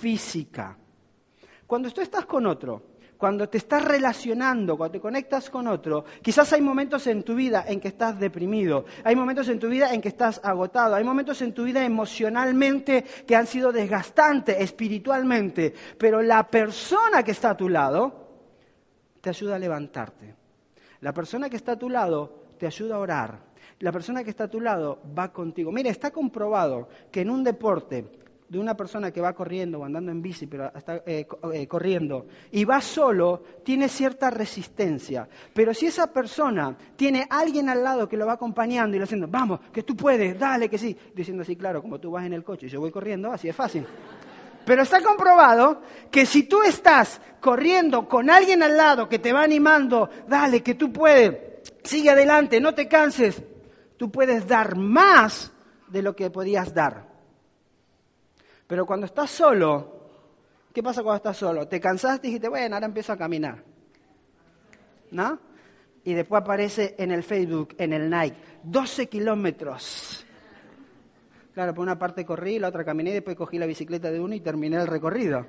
física. 0.00 0.78
Cuando 1.66 1.90
tú 1.90 2.00
estás 2.00 2.24
con 2.24 2.46
otro 2.46 2.89
cuando 3.20 3.50
te 3.50 3.58
estás 3.58 3.84
relacionando, 3.84 4.78
cuando 4.78 4.92
te 4.92 5.00
conectas 5.00 5.50
con 5.50 5.68
otro, 5.68 6.06
quizás 6.22 6.54
hay 6.54 6.62
momentos 6.62 7.06
en 7.06 7.22
tu 7.22 7.34
vida 7.34 7.66
en 7.68 7.78
que 7.78 7.88
estás 7.88 8.18
deprimido, 8.18 8.86
hay 9.04 9.14
momentos 9.14 9.46
en 9.50 9.58
tu 9.58 9.68
vida 9.68 9.92
en 9.92 10.00
que 10.00 10.08
estás 10.08 10.40
agotado, 10.42 10.94
hay 10.94 11.04
momentos 11.04 11.42
en 11.42 11.52
tu 11.52 11.64
vida 11.64 11.84
emocionalmente 11.84 13.04
que 13.26 13.36
han 13.36 13.46
sido 13.46 13.72
desgastantes 13.72 14.56
espiritualmente, 14.58 15.74
pero 15.98 16.22
la 16.22 16.48
persona 16.48 17.22
que 17.22 17.32
está 17.32 17.50
a 17.50 17.56
tu 17.58 17.68
lado 17.68 18.26
te 19.20 19.28
ayuda 19.28 19.56
a 19.56 19.58
levantarte. 19.58 20.34
La 21.00 21.12
persona 21.12 21.50
que 21.50 21.56
está 21.56 21.72
a 21.72 21.78
tu 21.78 21.90
lado 21.90 22.54
te 22.58 22.66
ayuda 22.66 22.94
a 22.94 23.00
orar. 23.00 23.38
La 23.80 23.92
persona 23.92 24.24
que 24.24 24.30
está 24.30 24.44
a 24.44 24.50
tu 24.50 24.62
lado 24.62 24.98
va 25.18 25.30
contigo. 25.30 25.70
Mira, 25.70 25.90
está 25.90 26.10
comprobado 26.10 26.88
que 27.12 27.20
en 27.20 27.28
un 27.28 27.44
deporte 27.44 28.10
de 28.50 28.58
una 28.58 28.76
persona 28.76 29.12
que 29.12 29.20
va 29.20 29.32
corriendo 29.32 29.78
o 29.78 29.84
andando 29.84 30.10
en 30.10 30.20
bici, 30.20 30.48
pero 30.48 30.72
está 30.74 30.96
eh, 31.06 31.24
eh, 31.54 31.68
corriendo, 31.68 32.26
y 32.50 32.64
va 32.64 32.80
solo, 32.80 33.44
tiene 33.64 33.88
cierta 33.88 34.28
resistencia. 34.28 35.28
Pero 35.54 35.72
si 35.72 35.86
esa 35.86 36.12
persona 36.12 36.76
tiene 36.96 37.28
alguien 37.30 37.68
al 37.68 37.84
lado 37.84 38.08
que 38.08 38.16
lo 38.16 38.26
va 38.26 38.32
acompañando 38.32 38.96
y 38.96 38.98
le 38.98 39.04
haciendo, 39.04 39.28
vamos, 39.28 39.60
que 39.72 39.84
tú 39.84 39.94
puedes, 39.94 40.36
dale, 40.36 40.68
que 40.68 40.78
sí, 40.78 40.96
diciendo 41.14 41.44
así, 41.44 41.54
claro, 41.54 41.80
como 41.80 42.00
tú 42.00 42.10
vas 42.10 42.26
en 42.26 42.32
el 42.32 42.42
coche 42.42 42.66
y 42.66 42.70
yo 42.70 42.80
voy 42.80 42.90
corriendo, 42.90 43.30
así 43.30 43.48
es 43.48 43.54
fácil. 43.54 43.86
Pero 44.64 44.82
está 44.82 45.00
comprobado 45.00 45.82
que 46.10 46.26
si 46.26 46.42
tú 46.42 46.62
estás 46.62 47.20
corriendo 47.40 48.08
con 48.08 48.30
alguien 48.30 48.64
al 48.64 48.76
lado 48.76 49.08
que 49.08 49.20
te 49.20 49.32
va 49.32 49.44
animando, 49.44 50.10
dale, 50.26 50.60
que 50.60 50.74
tú 50.74 50.92
puedes, 50.92 51.62
sigue 51.84 52.10
adelante, 52.10 52.60
no 52.60 52.74
te 52.74 52.88
canses, 52.88 53.40
tú 53.96 54.10
puedes 54.10 54.48
dar 54.48 54.76
más 54.76 55.52
de 55.86 56.02
lo 56.02 56.16
que 56.16 56.30
podías 56.30 56.74
dar. 56.74 57.09
Pero 58.70 58.86
cuando 58.86 59.06
estás 59.06 59.28
solo, 59.28 60.00
¿qué 60.72 60.80
pasa 60.80 61.02
cuando 61.02 61.16
estás 61.16 61.36
solo? 61.36 61.66
Te 61.66 61.80
cansaste 61.80 62.28
y 62.28 62.30
dijiste, 62.30 62.48
bueno, 62.48 62.76
ahora 62.76 62.86
empiezo 62.86 63.12
a 63.12 63.16
caminar. 63.16 63.64
¿No? 65.10 65.40
Y 66.04 66.14
después 66.14 66.40
aparece 66.40 66.94
en 66.96 67.10
el 67.10 67.24
Facebook, 67.24 67.74
en 67.78 67.92
el 67.92 68.08
Nike, 68.08 68.36
12 68.62 69.08
kilómetros. 69.08 70.24
Claro, 71.52 71.74
por 71.74 71.82
una 71.82 71.98
parte 71.98 72.24
corrí, 72.24 72.60
la 72.60 72.68
otra 72.68 72.84
caminé, 72.84 73.12
después 73.12 73.36
cogí 73.36 73.58
la 73.58 73.66
bicicleta 73.66 74.08
de 74.08 74.20
uno 74.20 74.36
y 74.36 74.40
terminé 74.40 74.76
el 74.76 74.86
recorrido. 74.86 75.44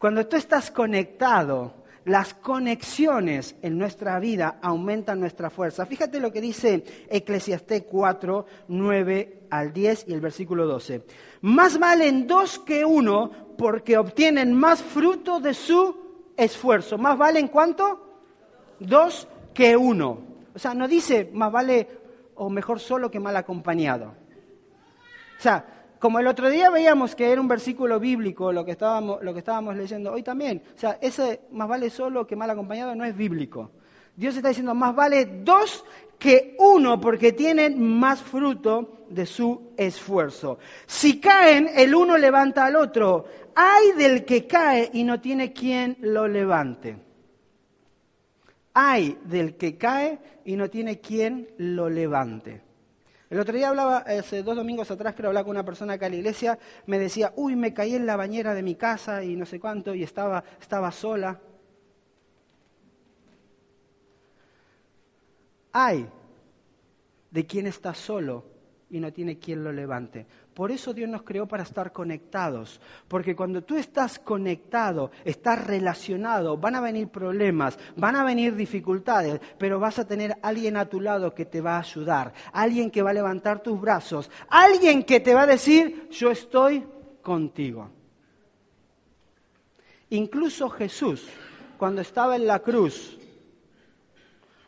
Cuando 0.00 0.26
tú 0.26 0.34
estás 0.34 0.72
conectado 0.72 1.79
las 2.04 2.34
conexiones 2.34 3.56
en 3.62 3.78
nuestra 3.78 4.18
vida 4.18 4.58
aumentan 4.62 5.20
nuestra 5.20 5.50
fuerza. 5.50 5.86
Fíjate 5.86 6.20
lo 6.20 6.32
que 6.32 6.40
dice 6.40 6.84
Eclesiastés 7.08 7.84
4, 7.88 8.46
9 8.68 9.46
al 9.50 9.72
10 9.72 10.06
y 10.08 10.12
el 10.12 10.20
versículo 10.20 10.66
12. 10.66 11.04
Más 11.42 11.78
valen 11.78 12.26
dos 12.26 12.58
que 12.58 12.84
uno 12.84 13.30
porque 13.58 13.98
obtienen 13.98 14.54
más 14.54 14.82
fruto 14.82 15.40
de 15.40 15.54
su 15.54 16.32
esfuerzo. 16.36 16.96
¿Más 16.96 17.18
valen 17.18 17.48
cuánto? 17.48 18.06
Dos 18.78 19.28
que 19.52 19.76
uno. 19.76 20.18
O 20.54 20.58
sea, 20.58 20.74
no 20.74 20.88
dice 20.88 21.30
más 21.32 21.52
vale 21.52 21.88
o 22.36 22.48
mejor 22.48 22.80
solo 22.80 23.10
que 23.10 23.20
mal 23.20 23.36
acompañado. 23.36 24.14
O 25.38 25.42
sea, 25.42 25.79
como 26.00 26.18
el 26.18 26.26
otro 26.26 26.48
día 26.48 26.70
veíamos 26.70 27.14
que 27.14 27.30
era 27.30 27.40
un 27.40 27.46
versículo 27.46 28.00
bíblico 28.00 28.52
lo 28.52 28.64
que 28.64 28.72
estábamos, 28.72 29.22
lo 29.22 29.32
que 29.34 29.40
estábamos 29.40 29.76
leyendo, 29.76 30.12
hoy 30.12 30.22
también. 30.22 30.62
O 30.74 30.78
sea, 30.78 30.98
ese 31.00 31.42
más 31.52 31.68
vale 31.68 31.90
solo 31.90 32.26
que 32.26 32.34
mal 32.34 32.48
acompañado 32.48 32.94
no 32.94 33.04
es 33.04 33.14
bíblico. 33.14 33.70
Dios 34.16 34.34
está 34.34 34.48
diciendo, 34.48 34.74
más 34.74 34.94
vale 34.94 35.26
dos 35.44 35.84
que 36.18 36.56
uno 36.58 37.00
porque 37.00 37.32
tienen 37.32 37.80
más 37.80 38.22
fruto 38.22 39.04
de 39.10 39.26
su 39.26 39.72
esfuerzo. 39.76 40.58
Si 40.86 41.20
caen, 41.20 41.68
el 41.74 41.94
uno 41.94 42.16
levanta 42.16 42.64
al 42.64 42.76
otro. 42.76 43.26
Hay 43.54 43.92
del 43.92 44.24
que 44.24 44.46
cae 44.46 44.90
y 44.94 45.04
no 45.04 45.20
tiene 45.20 45.52
quien 45.52 45.98
lo 46.00 46.26
levante. 46.26 46.96
Hay 48.72 49.18
del 49.24 49.56
que 49.56 49.76
cae 49.76 50.18
y 50.46 50.56
no 50.56 50.70
tiene 50.70 50.98
quien 51.00 51.48
lo 51.58 51.90
levante. 51.90 52.69
El 53.30 53.38
otro 53.38 53.54
día 53.54 53.68
hablaba, 53.68 53.98
hace 53.98 54.42
dos 54.42 54.56
domingos 54.56 54.90
atrás, 54.90 55.14
creo, 55.16 55.28
hablaba 55.28 55.44
con 55.44 55.52
una 55.52 55.64
persona 55.64 55.92
acá 55.92 56.06
en 56.06 56.12
la 56.12 56.18
iglesia, 56.18 56.58
me 56.86 56.98
decía, 56.98 57.32
uy, 57.36 57.54
me 57.54 57.72
caí 57.72 57.94
en 57.94 58.04
la 58.04 58.16
bañera 58.16 58.54
de 58.54 58.62
mi 58.64 58.74
casa 58.74 59.22
y 59.22 59.36
no 59.36 59.46
sé 59.46 59.60
cuánto, 59.60 59.94
y 59.94 60.02
estaba, 60.02 60.42
estaba 60.60 60.90
sola. 60.90 61.40
Hay 65.72 66.08
de 67.30 67.46
quien 67.46 67.68
está 67.68 67.94
solo 67.94 68.44
y 68.90 68.98
no 68.98 69.12
tiene 69.12 69.38
quien 69.38 69.62
lo 69.62 69.70
levante. 69.70 70.26
Por 70.54 70.72
eso 70.72 70.92
Dios 70.92 71.08
nos 71.08 71.22
creó 71.22 71.46
para 71.46 71.62
estar 71.62 71.92
conectados, 71.92 72.80
porque 73.06 73.36
cuando 73.36 73.62
tú 73.62 73.76
estás 73.76 74.18
conectado, 74.18 75.12
estás 75.24 75.64
relacionado, 75.64 76.56
van 76.56 76.74
a 76.74 76.80
venir 76.80 77.08
problemas, 77.08 77.78
van 77.96 78.16
a 78.16 78.24
venir 78.24 78.56
dificultades, 78.56 79.40
pero 79.58 79.78
vas 79.78 80.00
a 80.00 80.06
tener 80.06 80.36
alguien 80.42 80.76
a 80.76 80.86
tu 80.86 81.00
lado 81.00 81.34
que 81.34 81.46
te 81.46 81.60
va 81.60 81.76
a 81.76 81.80
ayudar, 81.80 82.32
alguien 82.52 82.90
que 82.90 83.02
va 83.02 83.10
a 83.10 83.14
levantar 83.14 83.62
tus 83.62 83.80
brazos, 83.80 84.30
alguien 84.48 85.04
que 85.04 85.20
te 85.20 85.34
va 85.34 85.42
a 85.42 85.46
decir, 85.46 86.08
yo 86.10 86.30
estoy 86.32 86.84
contigo. 87.22 87.88
Incluso 90.10 90.68
Jesús, 90.68 91.28
cuando 91.78 92.00
estaba 92.00 92.34
en 92.34 92.48
la 92.48 92.58
cruz, 92.58 93.16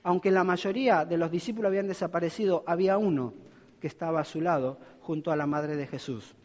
aunque 0.04 0.30
la 0.30 0.44
mayoría 0.44 1.04
de 1.04 1.16
los 1.16 1.30
discípulos 1.30 1.68
habían 1.68 1.88
desaparecido, 1.88 2.62
había 2.66 2.98
uno 2.98 3.34
que 3.82 3.88
estaba 3.88 4.20
a 4.20 4.24
su 4.24 4.40
lado 4.40 4.78
junto 5.00 5.32
a 5.32 5.36
la 5.36 5.44
madre 5.44 5.74
de 5.74 5.88
Jesús. 5.88 6.36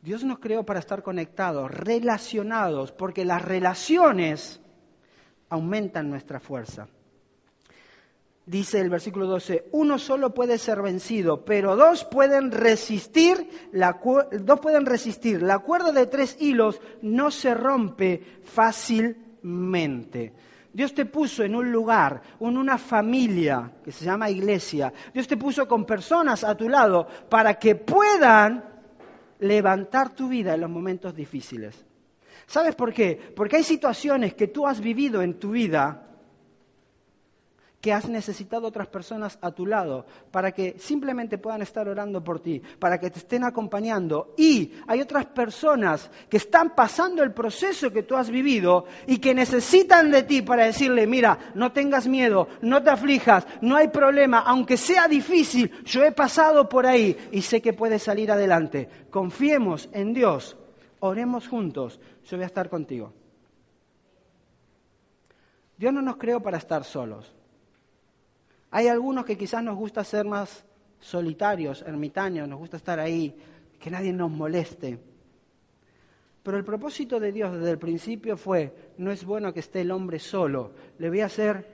Dios 0.00 0.24
nos 0.24 0.38
creó 0.38 0.64
para 0.64 0.80
estar 0.80 1.02
conectados, 1.02 1.70
relacionados, 1.70 2.92
porque 2.92 3.26
las 3.26 3.42
relaciones 3.42 4.58
aumentan 5.50 6.08
nuestra 6.08 6.40
fuerza. 6.40 6.88
Dice 8.46 8.80
el 8.80 8.88
versículo 8.88 9.26
12, 9.26 9.68
uno 9.72 9.98
solo 9.98 10.32
puede 10.32 10.56
ser 10.56 10.80
vencido, 10.80 11.44
pero 11.44 11.76
dos 11.76 12.04
pueden 12.06 12.50
resistir, 12.50 13.68
la, 13.70 14.00
dos 14.40 14.60
pueden 14.60 14.86
resistir. 14.86 15.42
La 15.42 15.58
cuerda 15.58 15.92
de 15.92 16.06
tres 16.06 16.38
hilos 16.40 16.80
no 17.02 17.30
se 17.30 17.52
rompe 17.52 18.40
fácilmente. 18.44 20.32
Dios 20.74 20.92
te 20.92 21.06
puso 21.06 21.44
en 21.44 21.54
un 21.54 21.70
lugar, 21.70 22.20
en 22.40 22.58
una 22.58 22.76
familia 22.76 23.70
que 23.82 23.92
se 23.92 24.04
llama 24.04 24.28
iglesia. 24.28 24.92
Dios 25.12 25.28
te 25.28 25.36
puso 25.36 25.68
con 25.68 25.86
personas 25.86 26.42
a 26.42 26.56
tu 26.56 26.68
lado 26.68 27.06
para 27.28 27.54
que 27.54 27.76
puedan 27.76 28.64
levantar 29.38 30.10
tu 30.10 30.28
vida 30.28 30.54
en 30.54 30.62
los 30.62 30.70
momentos 30.70 31.14
difíciles. 31.14 31.86
¿Sabes 32.46 32.74
por 32.74 32.92
qué? 32.92 33.32
Porque 33.36 33.56
hay 33.56 33.62
situaciones 33.62 34.34
que 34.34 34.48
tú 34.48 34.66
has 34.66 34.80
vivido 34.80 35.22
en 35.22 35.38
tu 35.38 35.52
vida 35.52 36.08
que 37.84 37.92
has 37.92 38.08
necesitado 38.08 38.66
otras 38.66 38.86
personas 38.86 39.38
a 39.42 39.50
tu 39.50 39.66
lado 39.66 40.06
para 40.30 40.52
que 40.52 40.76
simplemente 40.78 41.36
puedan 41.36 41.60
estar 41.60 41.86
orando 41.86 42.24
por 42.24 42.40
ti, 42.40 42.62
para 42.78 42.98
que 42.98 43.10
te 43.10 43.18
estén 43.18 43.44
acompañando. 43.44 44.32
Y 44.38 44.72
hay 44.86 45.02
otras 45.02 45.26
personas 45.26 46.10
que 46.30 46.38
están 46.38 46.74
pasando 46.74 47.22
el 47.22 47.34
proceso 47.34 47.92
que 47.92 48.02
tú 48.02 48.16
has 48.16 48.30
vivido 48.30 48.86
y 49.06 49.18
que 49.18 49.34
necesitan 49.34 50.10
de 50.10 50.22
ti 50.22 50.40
para 50.40 50.64
decirle, 50.64 51.06
mira, 51.06 51.52
no 51.54 51.72
tengas 51.72 52.08
miedo, 52.08 52.48
no 52.62 52.82
te 52.82 52.88
aflijas, 52.88 53.46
no 53.60 53.76
hay 53.76 53.88
problema, 53.88 54.38
aunque 54.38 54.78
sea 54.78 55.06
difícil, 55.06 55.70
yo 55.84 56.02
he 56.04 56.12
pasado 56.12 56.66
por 56.66 56.86
ahí 56.86 57.14
y 57.32 57.42
sé 57.42 57.60
que 57.60 57.74
puedes 57.74 58.02
salir 58.02 58.32
adelante. 58.32 58.88
Confiemos 59.10 59.90
en 59.92 60.14
Dios, 60.14 60.56
oremos 61.00 61.48
juntos, 61.48 62.00
yo 62.24 62.38
voy 62.38 62.44
a 62.44 62.46
estar 62.46 62.70
contigo. 62.70 63.12
Dios 65.76 65.92
no 65.92 66.00
nos 66.00 66.16
creó 66.16 66.40
para 66.40 66.56
estar 66.56 66.82
solos. 66.82 67.34
Hay 68.74 68.88
algunos 68.88 69.24
que 69.24 69.38
quizás 69.38 69.62
nos 69.62 69.76
gusta 69.76 70.02
ser 70.02 70.26
más 70.26 70.64
solitarios, 70.98 71.82
ermitaños, 71.82 72.48
nos 72.48 72.58
gusta 72.58 72.76
estar 72.76 72.98
ahí, 72.98 73.32
que 73.78 73.88
nadie 73.88 74.12
nos 74.12 74.32
moleste. 74.32 74.98
Pero 76.42 76.56
el 76.56 76.64
propósito 76.64 77.20
de 77.20 77.30
Dios 77.30 77.56
desde 77.56 77.70
el 77.70 77.78
principio 77.78 78.36
fue, 78.36 78.92
no 78.98 79.12
es 79.12 79.24
bueno 79.24 79.54
que 79.54 79.60
esté 79.60 79.82
el 79.82 79.92
hombre 79.92 80.18
solo, 80.18 80.72
le 80.98 81.08
voy 81.08 81.20
a 81.20 81.26
hacer 81.26 81.64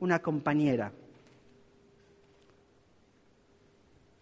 una 0.00 0.18
compañera. 0.18 0.90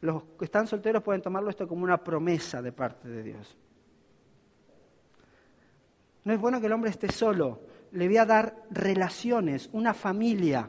Los 0.03 0.25
que 0.39 0.45
están 0.45 0.67
solteros 0.67 1.03
pueden 1.03 1.23
tomarlo 1.23 1.49
esto 1.49 1.67
como 1.67 1.85
una 1.85 2.05
promesa 2.05 2.61
de 2.61 2.73
parte 2.73 3.09
de 3.09 3.23
Dios. 3.23 3.57
No 6.25 6.35
es 6.35 6.39
bueno 6.39 6.61
que 6.61 6.67
el 6.67 6.73
hombre 6.75 6.91
esté 6.91 7.11
solo, 7.11 7.63
le 7.93 8.09
voy 8.09 8.19
a 8.19 8.27
dar 8.27 8.63
relaciones, 8.71 9.71
una 9.73 9.95
familia. 9.95 10.69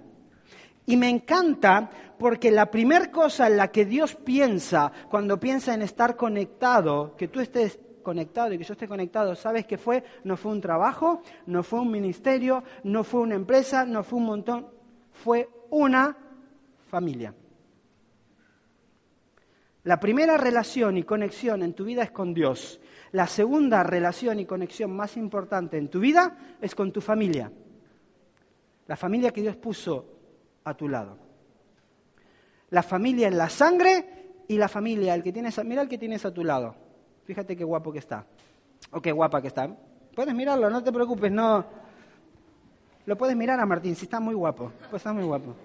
Y 0.85 0.97
me 0.97 1.09
encanta 1.09 1.89
porque 2.17 2.51
la 2.51 2.69
primera 2.69 3.09
cosa 3.11 3.47
en 3.47 3.57
la 3.57 3.71
que 3.71 3.85
Dios 3.85 4.15
piensa 4.15 4.91
cuando 5.09 5.39
piensa 5.39 5.73
en 5.73 5.81
estar 5.81 6.15
conectado, 6.15 7.15
que 7.15 7.27
tú 7.27 7.39
estés 7.39 7.79
conectado 8.03 8.53
y 8.53 8.57
que 8.57 8.63
yo 8.63 8.73
esté 8.73 8.87
conectado, 8.87 9.35
¿sabes 9.35 9.65
qué 9.65 9.77
fue? 9.77 10.03
No 10.23 10.35
fue 10.35 10.51
un 10.51 10.61
trabajo, 10.61 11.21
no 11.45 11.63
fue 11.63 11.79
un 11.79 11.91
ministerio, 11.91 12.63
no 12.83 13.03
fue 13.03 13.21
una 13.21 13.35
empresa, 13.35 13.85
no 13.85 14.03
fue 14.03 14.19
un 14.19 14.25
montón, 14.25 14.67
fue 15.11 15.49
una 15.69 16.15
familia. 16.89 17.33
La 19.83 19.99
primera 19.99 20.37
relación 20.37 20.97
y 20.97 21.03
conexión 21.03 21.61
en 21.61 21.73
tu 21.73 21.83
vida 21.83 22.03
es 22.03 22.11
con 22.11 22.33
Dios. 22.33 22.79
La 23.11 23.27
segunda 23.27 23.83
relación 23.83 24.39
y 24.39 24.45
conexión 24.45 24.95
más 24.95 25.17
importante 25.17 25.77
en 25.77 25.89
tu 25.89 25.99
vida 25.99 26.57
es 26.61 26.73
con 26.73 26.91
tu 26.91 27.01
familia. 27.01 27.51
La 28.87 28.95
familia 28.95 29.31
que 29.31 29.41
Dios 29.41 29.55
puso 29.57 30.13
a 30.63 30.73
tu 30.73 30.87
lado. 30.87 31.17
La 32.69 32.83
familia 32.83 33.27
en 33.27 33.37
la 33.37 33.49
sangre 33.49 34.33
y 34.47 34.57
la 34.57 34.67
familia, 34.67 35.13
el 35.13 35.23
que 35.23 35.31
tienes, 35.31 35.63
mira 35.63 35.81
el 35.81 35.89
que 35.89 35.97
tienes 35.97 36.25
a 36.25 36.33
tu 36.33 36.43
lado. 36.43 36.75
Fíjate 37.25 37.55
qué 37.55 37.63
guapo 37.63 37.91
que 37.91 37.99
está. 37.99 38.25
O 38.91 39.01
qué 39.01 39.11
guapa 39.11 39.41
que 39.41 39.47
está. 39.47 39.69
Puedes 40.15 40.33
mirarlo, 40.33 40.69
no 40.69 40.83
te 40.83 40.91
preocupes, 40.91 41.31
no. 41.31 41.65
Lo 43.05 43.17
puedes 43.17 43.35
mirar 43.35 43.59
a 43.59 43.65
Martín, 43.65 43.95
si 43.95 44.05
está 44.05 44.19
muy 44.19 44.35
guapo. 44.35 44.71
Pues 44.89 45.01
está 45.01 45.13
muy 45.13 45.23
guapo. 45.23 45.55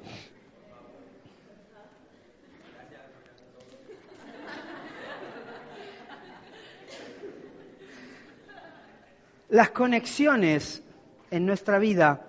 Las 9.51 9.71
conexiones 9.71 10.83
en 11.31 11.47
nuestra 11.47 11.79
vida 11.79 12.28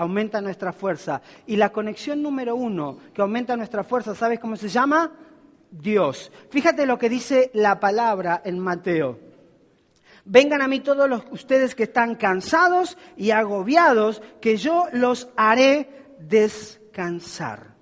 aumenta 0.00 0.40
nuestra 0.40 0.72
fuerza. 0.72 1.20
Y 1.46 1.56
la 1.56 1.70
conexión 1.70 2.22
número 2.22 2.56
uno 2.56 2.96
que 3.12 3.20
aumenta 3.20 3.56
nuestra 3.56 3.84
fuerza, 3.84 4.14
¿sabes 4.14 4.40
cómo 4.40 4.56
se 4.56 4.68
llama? 4.68 5.12
Dios. 5.70 6.32
Fíjate 6.48 6.86
lo 6.86 6.98
que 6.98 7.10
dice 7.10 7.50
la 7.52 7.78
palabra 7.78 8.40
en 8.44 8.58
Mateo. 8.58 9.18
Vengan 10.24 10.62
a 10.62 10.68
mí 10.68 10.80
todos 10.80 11.08
los, 11.08 11.22
ustedes 11.30 11.74
que 11.74 11.84
están 11.84 12.14
cansados 12.14 12.96
y 13.16 13.30
agobiados, 13.30 14.22
que 14.40 14.56
yo 14.56 14.86
los 14.92 15.28
haré 15.36 16.14
descansar. 16.18 17.74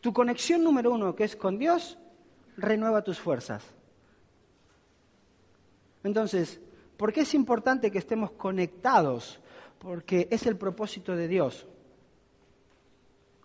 Tu 0.00 0.12
conexión 0.12 0.64
número 0.64 0.92
uno, 0.92 1.14
que 1.14 1.24
es 1.24 1.36
con 1.36 1.58
Dios, 1.58 1.98
renueva 2.56 3.02
tus 3.02 3.18
fuerzas. 3.18 3.62
Entonces, 6.04 6.58
¿por 6.96 7.12
qué 7.12 7.22
es 7.22 7.34
importante 7.34 7.90
que 7.90 7.98
estemos 7.98 8.30
conectados 8.30 9.40
porque 9.78 10.28
es 10.30 10.46
el 10.46 10.56
propósito 10.56 11.14
de 11.14 11.28
Dios. 11.28 11.66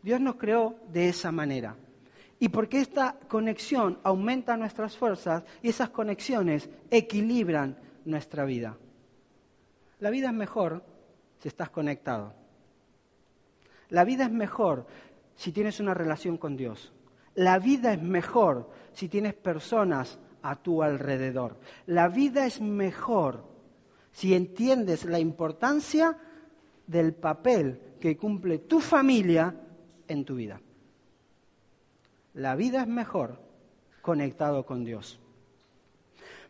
Dios 0.01 0.19
nos 0.19 0.35
creó 0.35 0.75
de 0.91 1.09
esa 1.09 1.31
manera. 1.31 1.75
Y 2.39 2.49
porque 2.49 2.81
esta 2.81 3.17
conexión 3.27 3.99
aumenta 4.03 4.57
nuestras 4.57 4.97
fuerzas 4.97 5.43
y 5.61 5.69
esas 5.69 5.89
conexiones 5.89 6.69
equilibran 6.91 7.77
nuestra 8.03 8.43
vida. 8.43 8.77
La 9.99 10.09
vida 10.09 10.27
es 10.27 10.33
mejor 10.33 10.83
si 11.39 11.47
estás 11.47 11.69
conectado. 11.69 12.33
La 13.89 14.03
vida 14.03 14.25
es 14.25 14.31
mejor 14.31 14.87
si 15.35 15.51
tienes 15.51 15.79
una 15.79 15.93
relación 15.93 16.37
con 16.37 16.57
Dios. 16.57 16.91
La 17.35 17.59
vida 17.59 17.93
es 17.93 18.01
mejor 18.01 18.69
si 18.91 19.07
tienes 19.07 19.33
personas 19.33 20.19
a 20.41 20.57
tu 20.57 20.83
alrededor. 20.83 21.57
La 21.85 22.09
vida 22.09 22.45
es 22.45 22.59
mejor 22.59 23.52
si 24.13 24.33
entiendes 24.33 25.03
la 25.05 25.19
importancia 25.19 26.17
del 26.87 27.13
papel 27.13 27.81
que 27.99 28.15
cumple 28.15 28.59
tu 28.59 28.79
familia 28.79 29.53
en 30.07 30.23
tu 30.23 30.35
vida. 30.35 30.61
La 32.35 32.55
vida 32.55 32.81
es 32.81 32.87
mejor 32.87 33.39
conectado 34.01 34.65
con 34.65 34.85
Dios. 34.85 35.19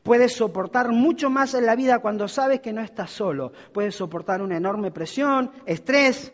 Puedes 0.04 0.34
soportar 0.34 0.91
mucho 0.91 1.30
más 1.30 1.54
en 1.54 1.65
la 1.65 1.76
vida 1.76 1.99
cuando 1.99 2.28
sabes 2.28 2.60
que 2.60 2.73
no 2.73 2.82
estás 2.82 3.10
solo. 3.10 3.54
Puedes 3.71 3.95
soportar 3.95 4.41
una 4.41 4.58
enorme 4.58 4.91
presión, 4.91 5.52
estrés, 5.65 6.34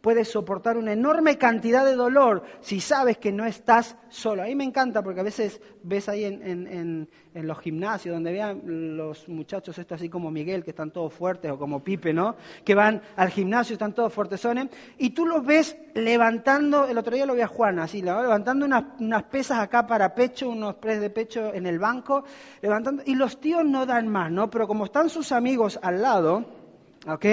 puedes 0.00 0.28
soportar 0.28 0.76
una 0.76 0.92
enorme 0.92 1.36
cantidad 1.36 1.84
de 1.84 1.94
dolor 1.94 2.42
si 2.60 2.80
sabes 2.80 3.18
que 3.18 3.32
no 3.32 3.44
estás 3.44 3.96
solo. 4.08 4.42
A 4.42 4.46
mí 4.46 4.54
me 4.54 4.64
encanta 4.64 5.02
porque 5.02 5.20
a 5.20 5.24
veces 5.24 5.60
ves 5.82 6.08
ahí 6.08 6.24
en, 6.24 7.08
los 7.32 7.58
gimnasios 7.60 8.14
donde 8.14 8.32
vean 8.32 8.96
los 8.96 9.28
muchachos 9.28 9.78
estos 9.78 10.00
así 10.00 10.08
como 10.08 10.30
Miguel, 10.30 10.64
que 10.64 10.70
están 10.70 10.90
todos 10.90 11.12
fuertes, 11.12 11.50
o 11.50 11.58
como 11.58 11.82
Pipe, 11.82 12.12
¿no? 12.12 12.36
Que 12.64 12.74
van 12.74 13.00
al 13.16 13.28
gimnasio, 13.30 13.74
están 13.74 13.94
todos 13.94 14.12
fuertesones, 14.12 14.68
y 14.98 15.10
tú 15.10 15.26
los 15.26 15.44
ves 15.44 15.76
levantando, 15.94 16.86
el 16.86 16.98
otro 16.98 17.14
día 17.14 17.26
lo 17.26 17.34
vi 17.34 17.42
a 17.42 17.46
Juan 17.46 17.78
así, 17.78 18.02
levantando 18.02 18.66
unas, 18.66 18.84
unas 18.98 19.22
pesas 19.24 19.60
acá 19.60 19.86
para 19.86 20.14
pecho, 20.14 20.50
unos 20.50 20.74
press 20.76 21.00
de 21.00 21.10
pecho 21.10 21.54
en 21.54 21.66
el 21.66 21.78
banco, 21.78 22.24
levantando, 22.60 23.02
y 23.06 23.14
los 23.14 23.40
tíos 23.40 23.64
no 23.64 23.86
dan 23.86 24.08
más, 24.08 24.30
¿no? 24.30 24.50
Pero 24.50 24.66
como 24.66 24.86
están 24.86 25.08
sus 25.08 25.32
amigos 25.32 25.78
al 25.82 26.02
lado, 26.02 26.59
¿Ok? 27.06 27.24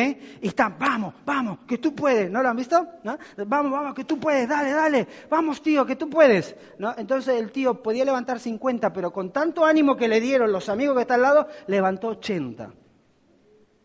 Y 0.42 0.48
están, 0.48 0.78
vamos, 0.80 1.14
vamos, 1.26 1.60
que 1.68 1.78
tú 1.78 1.94
puedes. 1.94 2.32
¿No 2.32 2.42
lo 2.42 2.50
han 2.50 2.56
visto? 2.56 2.88
¿No? 3.04 3.18
Vamos, 3.46 3.72
vamos, 3.72 3.94
que 3.94 4.06
tú 4.06 4.18
puedes, 4.18 4.48
dale, 4.48 4.72
dale. 4.72 5.08
Vamos, 5.30 5.62
tío, 5.62 5.86
que 5.86 5.98
tú 5.98 6.10
puedes. 6.10 6.56
¿No? 6.78 6.96
Entonces 6.98 7.38
el 7.40 7.52
tío 7.52 7.82
podía 7.84 8.06
levantar 8.06 8.40
50, 8.40 8.94
pero 8.94 9.12
con 9.12 9.32
tanto 9.32 9.66
ánimo 9.66 9.98
que 9.98 10.08
le 10.08 10.22
dieron 10.22 10.52
los 10.54 10.70
amigos 10.70 10.96
que 10.96 11.02
están 11.02 11.16
al 11.16 11.22
lado, 11.22 11.48
levantó 11.68 12.08
80. 12.10 12.74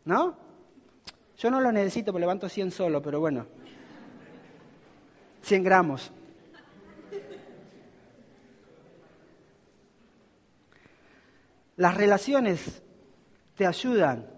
¿No? 0.04 0.36
Yo 1.36 1.50
no 1.50 1.60
lo 1.60 1.72
necesito, 1.72 2.12
porque 2.12 2.20
levanto 2.20 2.48
100 2.48 2.70
solo, 2.70 3.02
pero 3.02 3.18
bueno. 3.18 3.46
100 5.42 5.64
gramos. 5.64 6.12
Las 11.74 11.96
relaciones 11.96 12.82
te 13.56 13.66
ayudan 13.66 14.31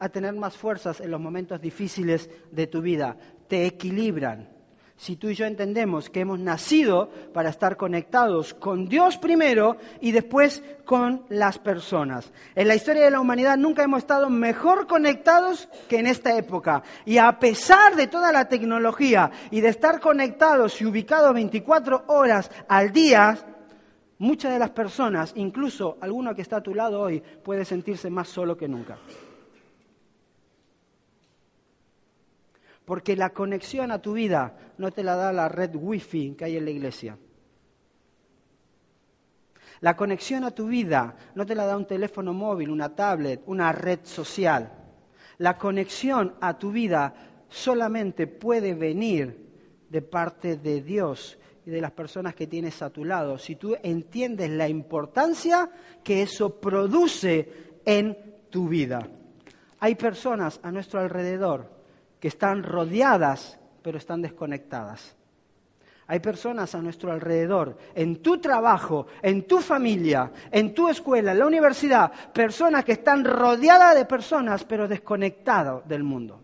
a 0.00 0.08
tener 0.08 0.34
más 0.34 0.56
fuerzas 0.56 1.00
en 1.00 1.10
los 1.10 1.20
momentos 1.20 1.60
difíciles 1.60 2.28
de 2.50 2.66
tu 2.66 2.80
vida, 2.80 3.16
te 3.46 3.66
equilibran. 3.66 4.48
Si 4.96 5.16
tú 5.16 5.28
y 5.30 5.34
yo 5.34 5.46
entendemos 5.46 6.10
que 6.10 6.20
hemos 6.20 6.38
nacido 6.38 7.08
para 7.32 7.48
estar 7.48 7.78
conectados 7.78 8.52
con 8.52 8.86
Dios 8.86 9.16
primero 9.16 9.78
y 10.00 10.12
después 10.12 10.62
con 10.84 11.24
las 11.30 11.58
personas. 11.58 12.30
En 12.54 12.68
la 12.68 12.74
historia 12.74 13.04
de 13.04 13.10
la 13.10 13.20
humanidad 13.20 13.56
nunca 13.56 13.82
hemos 13.82 14.00
estado 14.00 14.28
mejor 14.28 14.86
conectados 14.86 15.70
que 15.88 16.00
en 16.00 16.06
esta 16.06 16.36
época. 16.36 16.82
Y 17.06 17.16
a 17.16 17.38
pesar 17.38 17.96
de 17.96 18.08
toda 18.08 18.30
la 18.30 18.46
tecnología 18.46 19.30
y 19.50 19.62
de 19.62 19.68
estar 19.68 20.00
conectados 20.00 20.78
y 20.82 20.84
ubicados 20.84 21.32
24 21.32 22.04
horas 22.08 22.50
al 22.68 22.92
día, 22.92 23.38
muchas 24.18 24.52
de 24.52 24.58
las 24.58 24.70
personas, 24.70 25.32
incluso 25.34 25.96
alguno 26.02 26.34
que 26.34 26.42
está 26.42 26.56
a 26.56 26.62
tu 26.62 26.74
lado 26.74 27.00
hoy, 27.00 27.22
puede 27.42 27.64
sentirse 27.64 28.10
más 28.10 28.28
solo 28.28 28.54
que 28.54 28.68
nunca. 28.68 28.98
Porque 32.90 33.14
la 33.14 33.30
conexión 33.30 33.92
a 33.92 34.02
tu 34.02 34.14
vida 34.14 34.72
no 34.78 34.90
te 34.90 35.04
la 35.04 35.14
da 35.14 35.32
la 35.32 35.48
red 35.48 35.76
wifi 35.76 36.34
que 36.34 36.46
hay 36.46 36.56
en 36.56 36.64
la 36.64 36.72
iglesia. 36.72 37.16
La 39.78 39.96
conexión 39.96 40.42
a 40.42 40.50
tu 40.50 40.66
vida 40.66 41.14
no 41.36 41.46
te 41.46 41.54
la 41.54 41.66
da 41.66 41.76
un 41.76 41.86
teléfono 41.86 42.32
móvil, 42.32 42.68
una 42.68 42.92
tablet, 42.92 43.42
una 43.46 43.70
red 43.70 44.00
social. 44.02 44.72
La 45.38 45.56
conexión 45.56 46.34
a 46.40 46.58
tu 46.58 46.72
vida 46.72 47.14
solamente 47.48 48.26
puede 48.26 48.74
venir 48.74 49.38
de 49.88 50.02
parte 50.02 50.56
de 50.56 50.82
Dios 50.82 51.38
y 51.64 51.70
de 51.70 51.80
las 51.80 51.92
personas 51.92 52.34
que 52.34 52.48
tienes 52.48 52.82
a 52.82 52.90
tu 52.90 53.04
lado. 53.04 53.38
Si 53.38 53.54
tú 53.54 53.76
entiendes 53.84 54.50
la 54.50 54.68
importancia 54.68 55.70
que 56.02 56.22
eso 56.22 56.60
produce 56.60 57.70
en 57.84 58.18
tu 58.50 58.66
vida. 58.66 59.08
Hay 59.78 59.94
personas 59.94 60.58
a 60.64 60.72
nuestro 60.72 60.98
alrededor 60.98 61.78
que 62.20 62.28
están 62.28 62.62
rodeadas 62.62 63.58
pero 63.82 63.98
están 63.98 64.22
desconectadas. 64.22 65.16
Hay 66.06 66.18
personas 66.18 66.74
a 66.74 66.82
nuestro 66.82 67.12
alrededor, 67.12 67.78
en 67.94 68.16
tu 68.16 68.38
trabajo, 68.40 69.06
en 69.22 69.46
tu 69.46 69.60
familia, 69.60 70.32
en 70.50 70.74
tu 70.74 70.88
escuela, 70.88 71.30
en 71.32 71.38
la 71.38 71.46
universidad, 71.46 72.10
personas 72.32 72.84
que 72.84 72.92
están 72.92 73.24
rodeadas 73.24 73.94
de 73.94 74.04
personas 74.04 74.64
pero 74.64 74.88
desconectadas 74.88 75.86
del 75.88 76.02
mundo. 76.02 76.42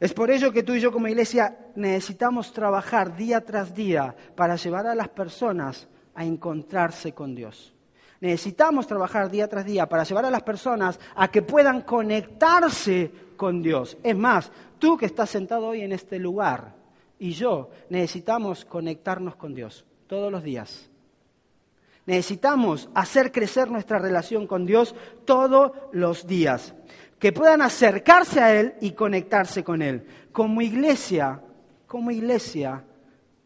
Es 0.00 0.12
por 0.12 0.30
ello 0.30 0.52
que 0.52 0.62
tú 0.64 0.74
y 0.74 0.80
yo 0.80 0.92
como 0.92 1.08
iglesia 1.08 1.56
necesitamos 1.74 2.52
trabajar 2.52 3.16
día 3.16 3.44
tras 3.44 3.74
día 3.74 4.14
para 4.36 4.56
llevar 4.56 4.86
a 4.86 4.94
las 4.94 5.08
personas 5.08 5.88
a 6.14 6.24
encontrarse 6.24 7.12
con 7.12 7.34
Dios. 7.34 7.77
Necesitamos 8.20 8.86
trabajar 8.86 9.30
día 9.30 9.48
tras 9.48 9.64
día 9.64 9.88
para 9.88 10.02
llevar 10.02 10.24
a 10.24 10.30
las 10.30 10.42
personas 10.42 10.98
a 11.14 11.28
que 11.28 11.42
puedan 11.42 11.82
conectarse 11.82 13.10
con 13.36 13.62
Dios. 13.62 13.96
Es 14.02 14.16
más, 14.16 14.50
tú 14.78 14.96
que 14.96 15.06
estás 15.06 15.30
sentado 15.30 15.68
hoy 15.68 15.82
en 15.82 15.92
este 15.92 16.18
lugar 16.18 16.74
y 17.18 17.32
yo 17.32 17.70
necesitamos 17.90 18.64
conectarnos 18.64 19.36
con 19.36 19.54
Dios 19.54 19.84
todos 20.06 20.32
los 20.32 20.42
días. 20.42 20.90
Necesitamos 22.06 22.88
hacer 22.94 23.30
crecer 23.30 23.70
nuestra 23.70 23.98
relación 23.98 24.46
con 24.46 24.64
Dios 24.64 24.94
todos 25.24 25.72
los 25.92 26.26
días. 26.26 26.74
Que 27.18 27.32
puedan 27.32 27.60
acercarse 27.60 28.40
a 28.40 28.58
Él 28.58 28.74
y 28.80 28.92
conectarse 28.92 29.62
con 29.62 29.82
Él. 29.82 30.06
Como 30.32 30.62
iglesia, 30.62 31.42
como 31.86 32.10
iglesia, 32.10 32.82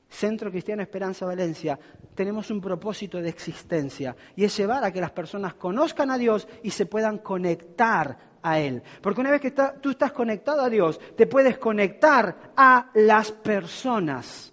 Centro 0.08 0.50
Cristiano 0.50 0.82
Esperanza 0.82 1.26
Valencia, 1.26 1.78
tenemos 2.14 2.50
un 2.50 2.60
propósito 2.60 3.20
de 3.20 3.28
existencia 3.28 4.14
y 4.36 4.44
es 4.44 4.56
llevar 4.56 4.84
a 4.84 4.92
que 4.92 5.00
las 5.00 5.12
personas 5.12 5.54
conozcan 5.54 6.10
a 6.10 6.18
Dios 6.18 6.46
y 6.62 6.70
se 6.70 6.86
puedan 6.86 7.18
conectar 7.18 8.32
a 8.42 8.58
Él. 8.58 8.82
Porque 9.00 9.20
una 9.20 9.30
vez 9.30 9.40
que 9.40 9.54
tú 9.80 9.90
estás 9.90 10.12
conectado 10.12 10.62
a 10.62 10.70
Dios, 10.70 11.00
te 11.16 11.26
puedes 11.26 11.58
conectar 11.58 12.52
a 12.56 12.90
las 12.94 13.32
personas. 13.32 14.51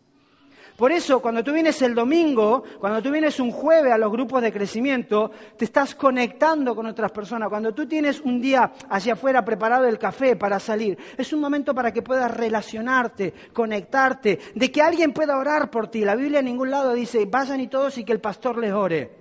Por 0.79 0.93
eso, 0.93 1.21
cuando 1.21 1.43
tú 1.43 1.51
vienes 1.51 1.81
el 1.81 1.93
domingo, 1.93 2.63
cuando 2.79 3.01
tú 3.01 3.11
vienes 3.11 3.37
un 3.41 3.51
jueves 3.51 3.91
a 3.91 3.97
los 3.97 4.09
grupos 4.09 4.41
de 4.41 4.53
crecimiento, 4.53 5.29
te 5.57 5.65
estás 5.65 5.93
conectando 5.93 6.73
con 6.73 6.85
otras 6.85 7.11
personas. 7.11 7.49
Cuando 7.49 7.73
tú 7.73 7.85
tienes 7.85 8.21
un 8.21 8.39
día 8.39 8.71
hacia 8.89 9.11
afuera 9.11 9.43
preparado 9.43 9.85
el 9.85 9.99
café 9.99 10.37
para 10.37 10.57
salir, 10.57 10.97
es 11.17 11.33
un 11.33 11.41
momento 11.41 11.75
para 11.75 11.91
que 11.91 12.01
puedas 12.01 12.33
relacionarte, 12.33 13.33
conectarte, 13.51 14.39
de 14.55 14.71
que 14.71 14.81
alguien 14.81 15.11
pueda 15.11 15.37
orar 15.37 15.69
por 15.69 15.89
ti. 15.89 16.05
La 16.05 16.15
Biblia 16.15 16.39
en 16.39 16.45
ningún 16.45 16.71
lado 16.71 16.93
dice, 16.93 17.25
vayan 17.25 17.59
y 17.59 17.67
todos 17.67 17.97
y 17.97 18.05
que 18.05 18.13
el 18.13 18.21
pastor 18.21 18.57
les 18.57 18.71
ore. 18.71 19.11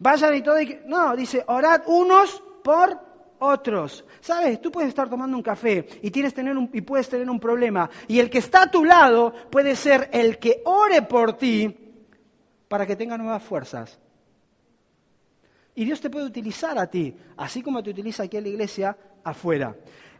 Vayan 0.00 0.34
y 0.34 0.42
todos 0.42 0.60
y 0.60 0.66
que... 0.66 0.82
No, 0.84 1.16
dice, 1.16 1.44
orad 1.46 1.80
unos 1.86 2.42
por 2.62 3.13
otros. 3.44 4.04
¿Sabes? 4.20 4.60
Tú 4.60 4.70
puedes 4.70 4.88
estar 4.88 5.08
tomando 5.08 5.36
un 5.36 5.42
café 5.42 5.86
y, 6.02 6.10
tienes 6.10 6.34
tener 6.34 6.56
y 6.72 6.80
puedes 6.80 7.08
tener 7.08 7.28
un 7.28 7.40
problema. 7.40 7.88
Y 8.08 8.18
el 8.18 8.30
que 8.30 8.38
está 8.38 8.62
a 8.62 8.70
tu 8.70 8.84
lado 8.84 9.32
puede 9.50 9.76
ser 9.76 10.08
el 10.12 10.38
que 10.38 10.62
ore 10.64 11.02
por 11.02 11.36
ti 11.36 11.74
para 12.68 12.86
que 12.86 12.96
tenga 12.96 13.16
nuevas 13.16 13.42
fuerzas. 13.42 13.98
Y 15.76 15.84
Dios 15.84 16.00
te 16.00 16.10
puede 16.10 16.26
utilizar 16.26 16.78
a 16.78 16.86
ti, 16.86 17.16
así 17.36 17.62
como 17.62 17.82
te 17.82 17.90
utiliza 17.90 18.22
aquí 18.22 18.36
en 18.36 18.44
la 18.44 18.48
iglesia, 18.50 18.96
afuera. 19.24 19.74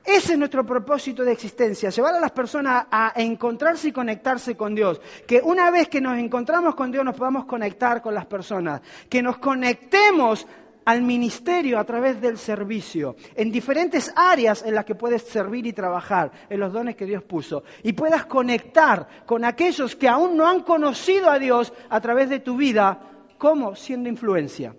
Ese 0.05 0.33
es 0.33 0.39
nuestro 0.39 0.67
propósito 0.67 1.25
de 1.25 1.33
existencia, 1.33 1.89
llevar 1.89 2.15
a 2.15 2.21
las 2.21 2.33
personas 2.33 2.87
a 2.91 3.15
encontrarse 3.17 3.89
y 3.89 3.93
conectarse 3.93 4.55
con 4.55 4.75
Dios. 4.75 5.01
Que 5.27 5.41
una 5.43 5.71
vez 5.71 5.89
que 5.89 6.01
nos 6.01 6.19
encontramos 6.19 6.75
con 6.75 6.93
Dios 6.93 7.05
nos 7.05 7.17
podamos 7.17 7.47
conectar 7.47 8.03
con 8.03 8.13
las 8.13 8.27
personas. 8.27 8.83
Que 9.09 9.23
nos 9.23 9.39
conectemos 9.39 10.47
al 10.85 11.03
ministerio 11.03 11.79
a 11.79 11.85
través 11.85 12.21
del 12.21 12.39
servicio, 12.39 13.17
en 13.35 13.51
diferentes 13.51 14.13
áreas 14.15 14.63
en 14.65 14.75
las 14.75 14.85
que 14.85 14.95
puedes 14.95 15.23
servir 15.23 15.67
y 15.67 15.73
trabajar, 15.73 16.31
en 16.49 16.61
los 16.61 16.73
dones 16.73 16.97
que 16.97 17.07
Dios 17.07 17.23
puso, 17.23 17.65
y 17.83 17.93
puedas 17.93 18.27
conectar 18.27 19.25
con 19.27 19.45
aquellos 19.45 19.97
que 19.97 20.09
aún 20.09 20.37
no 20.37 20.47
han 20.47 20.61
conocido 20.61 21.31
a 21.31 21.39
Dios 21.39 21.73
a 21.89 22.01
través 22.01 22.29
de 22.29 22.41
tu 22.41 22.57
vida, 22.57 23.01
como 23.39 23.75
siendo 23.75 24.09
influencia. 24.09 24.75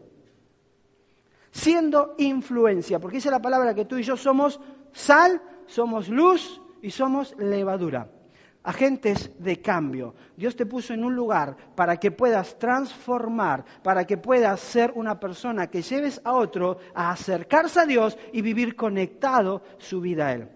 Siendo 1.52 2.16
influencia, 2.18 3.00
porque 3.00 3.18
dice 3.18 3.32
la 3.32 3.42
palabra 3.42 3.74
que 3.74 3.86
tú 3.86 3.98
y 3.98 4.04
yo 4.04 4.18
somos 4.18 4.60
sal, 4.92 5.42
somos 5.68 6.10
luz 6.10 6.62
y 6.82 6.92
somos 6.92 7.36
levadura 7.38 8.10
agentes 8.66 9.32
de 9.38 9.62
cambio. 9.62 10.16
Dios 10.36 10.56
te 10.56 10.66
puso 10.66 10.94
en 10.94 11.06
un 11.06 11.16
lugar 11.16 11.56
para 11.76 11.98
que 11.98 12.12
puedas 12.12 12.58
transformar, 12.58 13.64
para 13.84 14.06
que 14.06 14.18
puedas 14.18 14.60
ser 14.60 14.92
una 14.96 15.20
persona 15.20 15.68
que 15.68 15.84
lleves 15.84 16.20
a 16.24 16.34
otro 16.34 16.80
a 16.94 17.12
acercarse 17.12 17.80
a 17.80 17.86
Dios 17.86 18.18
y 18.34 18.42
vivir 18.42 18.76
conectado 18.76 19.62
su 19.78 20.02
vida 20.02 20.28
a 20.28 20.34
Él. 20.34 20.50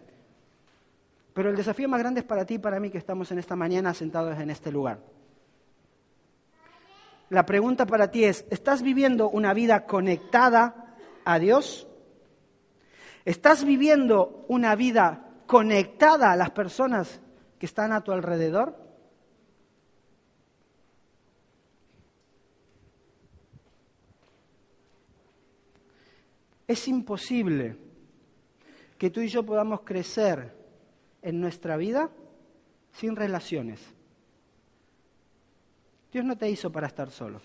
Pero 1.34 1.52
el 1.52 1.56
desafío 1.56 1.88
más 1.88 2.00
grande 2.00 2.22
es 2.22 2.26
para 2.26 2.45
ti 2.45 2.56
y 2.56 2.60
para 2.60 2.80
mí 2.80 2.89
que 2.89 2.98
estamos 2.98 3.32
en 3.32 3.39
esta 3.39 3.56
mañana 3.56 3.93
sentados 3.93 4.38
en 4.39 4.50
este 4.50 4.72
lugar. 4.72 5.00
La 7.30 7.45
pregunta 7.45 7.86
para 7.86 8.10
ti 8.10 8.24
es, 8.24 8.43
¿estás 8.50 8.82
viviendo 8.82 9.30
una 9.30 9.54
vida 9.54 9.86
conectada 9.86 10.95
a 11.24 11.38
Dios? 11.38 11.88
¿Estás 13.24 13.63
viviendo 13.63 14.45
una 14.48 14.74
vida 14.74 15.28
conectada 15.45 16.32
a 16.32 16.36
las 16.36 16.50
personas 16.50 17.22
que 17.60 17.65
están 17.65 17.91
a 17.91 18.02
tu 18.02 18.12
alrededor? 18.12 18.76
Es 26.67 26.88
imposible 26.88 27.76
que 28.98 29.10
tú 29.10 29.22
y 29.22 29.28
yo 29.28 29.45
podamos 29.45 29.82
crecer 29.82 30.56
en 31.22 31.41
nuestra 31.41 31.76
vida 31.78 32.10
sin 32.93 33.15
relaciones. 33.15 33.82
Dios 36.13 36.26
no 36.26 36.38
te 36.38 36.50
hizo 36.50 36.72
para 36.72 36.88
estar 36.88 37.12
solo. 37.12 37.41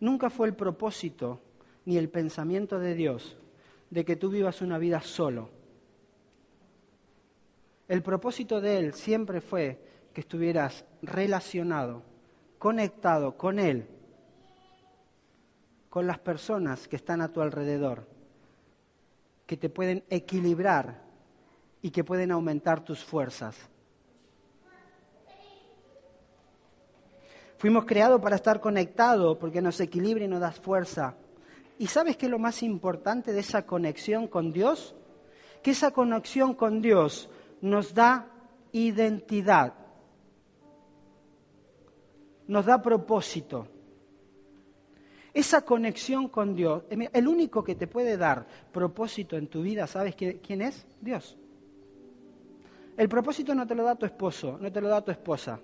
Nunca 0.00 0.30
fue 0.30 0.48
el 0.48 0.54
propósito 0.54 1.40
ni 1.84 1.96
el 1.96 2.08
pensamiento 2.08 2.78
de 2.78 2.94
Dios 2.94 3.36
de 3.90 4.04
que 4.04 4.16
tú 4.16 4.30
vivas 4.30 4.62
una 4.62 4.78
vida 4.78 5.00
solo 5.00 5.59
el 7.90 8.04
propósito 8.04 8.60
de 8.60 8.78
Él 8.78 8.94
siempre 8.94 9.40
fue 9.40 9.76
que 10.14 10.20
estuvieras 10.20 10.84
relacionado, 11.02 12.04
conectado 12.56 13.36
con 13.36 13.58
Él, 13.58 13.88
con 15.88 16.06
las 16.06 16.20
personas 16.20 16.86
que 16.86 16.94
están 16.94 17.20
a 17.20 17.32
tu 17.32 17.40
alrededor, 17.40 18.06
que 19.44 19.56
te 19.56 19.68
pueden 19.68 20.04
equilibrar 20.08 21.02
y 21.82 21.90
que 21.90 22.04
pueden 22.04 22.30
aumentar 22.30 22.84
tus 22.84 23.02
fuerzas. 23.02 23.56
Fuimos 27.58 27.86
creados 27.86 28.20
para 28.20 28.36
estar 28.36 28.60
conectados 28.60 29.36
porque 29.36 29.60
nos 29.60 29.80
equilibra 29.80 30.24
y 30.24 30.28
nos 30.28 30.40
da 30.40 30.52
fuerza. 30.52 31.16
¿Y 31.76 31.88
sabes 31.88 32.16
qué 32.16 32.26
es 32.26 32.30
lo 32.30 32.38
más 32.38 32.62
importante 32.62 33.32
de 33.32 33.40
esa 33.40 33.66
conexión 33.66 34.28
con 34.28 34.52
Dios? 34.52 34.94
Que 35.60 35.72
esa 35.72 35.90
conexión 35.90 36.54
con 36.54 36.80
Dios 36.80 37.28
nos 37.60 37.94
da 37.94 38.26
identidad. 38.72 39.74
nos 42.50 42.66
da 42.66 42.82
propósito. 42.82 43.68
Esa 45.32 45.62
conexión 45.62 46.28
con 46.28 46.56
Dios, 46.56 46.82
el 46.90 47.28
único 47.28 47.62
que 47.62 47.76
te 47.76 47.86
puede 47.86 48.16
dar 48.16 48.44
propósito 48.72 49.36
en 49.36 49.46
tu 49.46 49.62
vida, 49.62 49.86
¿sabes 49.86 50.16
quién 50.16 50.60
es? 50.60 50.84
Dios. 51.00 51.38
El 52.96 53.08
propósito 53.08 53.54
no 53.54 53.68
te 53.68 53.76
lo 53.76 53.84
da 53.84 53.94
tu 53.94 54.04
esposo, 54.04 54.58
no 54.60 54.70
te 54.72 54.80
lo 54.80 54.88
da 54.88 55.00
tu 55.00 55.12
esposa. 55.12 55.60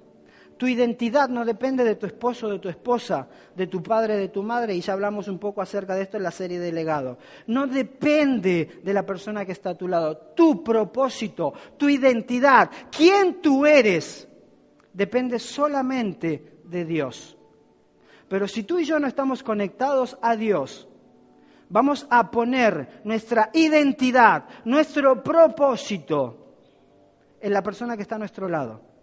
Tu 0.56 0.68
identidad 0.68 1.28
no 1.28 1.44
depende 1.44 1.84
de 1.84 1.96
tu 1.96 2.06
esposo, 2.06 2.48
de 2.48 2.58
tu 2.58 2.68
esposa, 2.68 3.28
de 3.54 3.66
tu 3.66 3.82
padre, 3.82 4.16
de 4.16 4.28
tu 4.28 4.42
madre, 4.42 4.74
y 4.74 4.80
ya 4.80 4.94
hablamos 4.94 5.28
un 5.28 5.38
poco 5.38 5.60
acerca 5.60 5.94
de 5.94 6.02
esto 6.02 6.16
en 6.16 6.22
la 6.22 6.30
serie 6.30 6.58
de 6.58 6.72
legado. 6.72 7.18
No 7.46 7.66
depende 7.66 8.80
de 8.82 8.94
la 8.94 9.04
persona 9.04 9.44
que 9.44 9.52
está 9.52 9.70
a 9.70 9.74
tu 9.74 9.86
lado. 9.86 10.16
Tu 10.34 10.64
propósito, 10.64 11.52
tu 11.76 11.90
identidad, 11.90 12.70
quién 12.90 13.42
tú 13.42 13.66
eres, 13.66 14.26
depende 14.94 15.38
solamente 15.38 16.60
de 16.64 16.84
Dios. 16.86 17.36
Pero 18.28 18.48
si 18.48 18.62
tú 18.62 18.78
y 18.78 18.84
yo 18.84 18.98
no 18.98 19.06
estamos 19.06 19.42
conectados 19.42 20.16
a 20.22 20.36
Dios, 20.36 20.88
vamos 21.68 22.06
a 22.08 22.30
poner 22.30 23.02
nuestra 23.04 23.50
identidad, 23.52 24.46
nuestro 24.64 25.22
propósito 25.22 26.54
en 27.40 27.52
la 27.52 27.62
persona 27.62 27.94
que 27.94 28.02
está 28.02 28.14
a 28.14 28.20
nuestro 28.20 28.48
lado. 28.48 28.95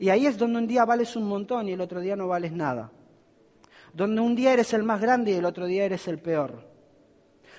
Y 0.00 0.08
ahí 0.08 0.26
es 0.26 0.38
donde 0.38 0.58
un 0.58 0.66
día 0.66 0.86
vales 0.86 1.14
un 1.14 1.28
montón 1.28 1.68
y 1.68 1.72
el 1.72 1.80
otro 1.82 2.00
día 2.00 2.16
no 2.16 2.26
vales 2.26 2.52
nada. 2.52 2.90
Donde 3.92 4.22
un 4.22 4.34
día 4.34 4.54
eres 4.54 4.72
el 4.72 4.82
más 4.82 4.98
grande 4.98 5.32
y 5.32 5.34
el 5.34 5.44
otro 5.44 5.66
día 5.66 5.84
eres 5.84 6.08
el 6.08 6.18
peor. 6.18 6.64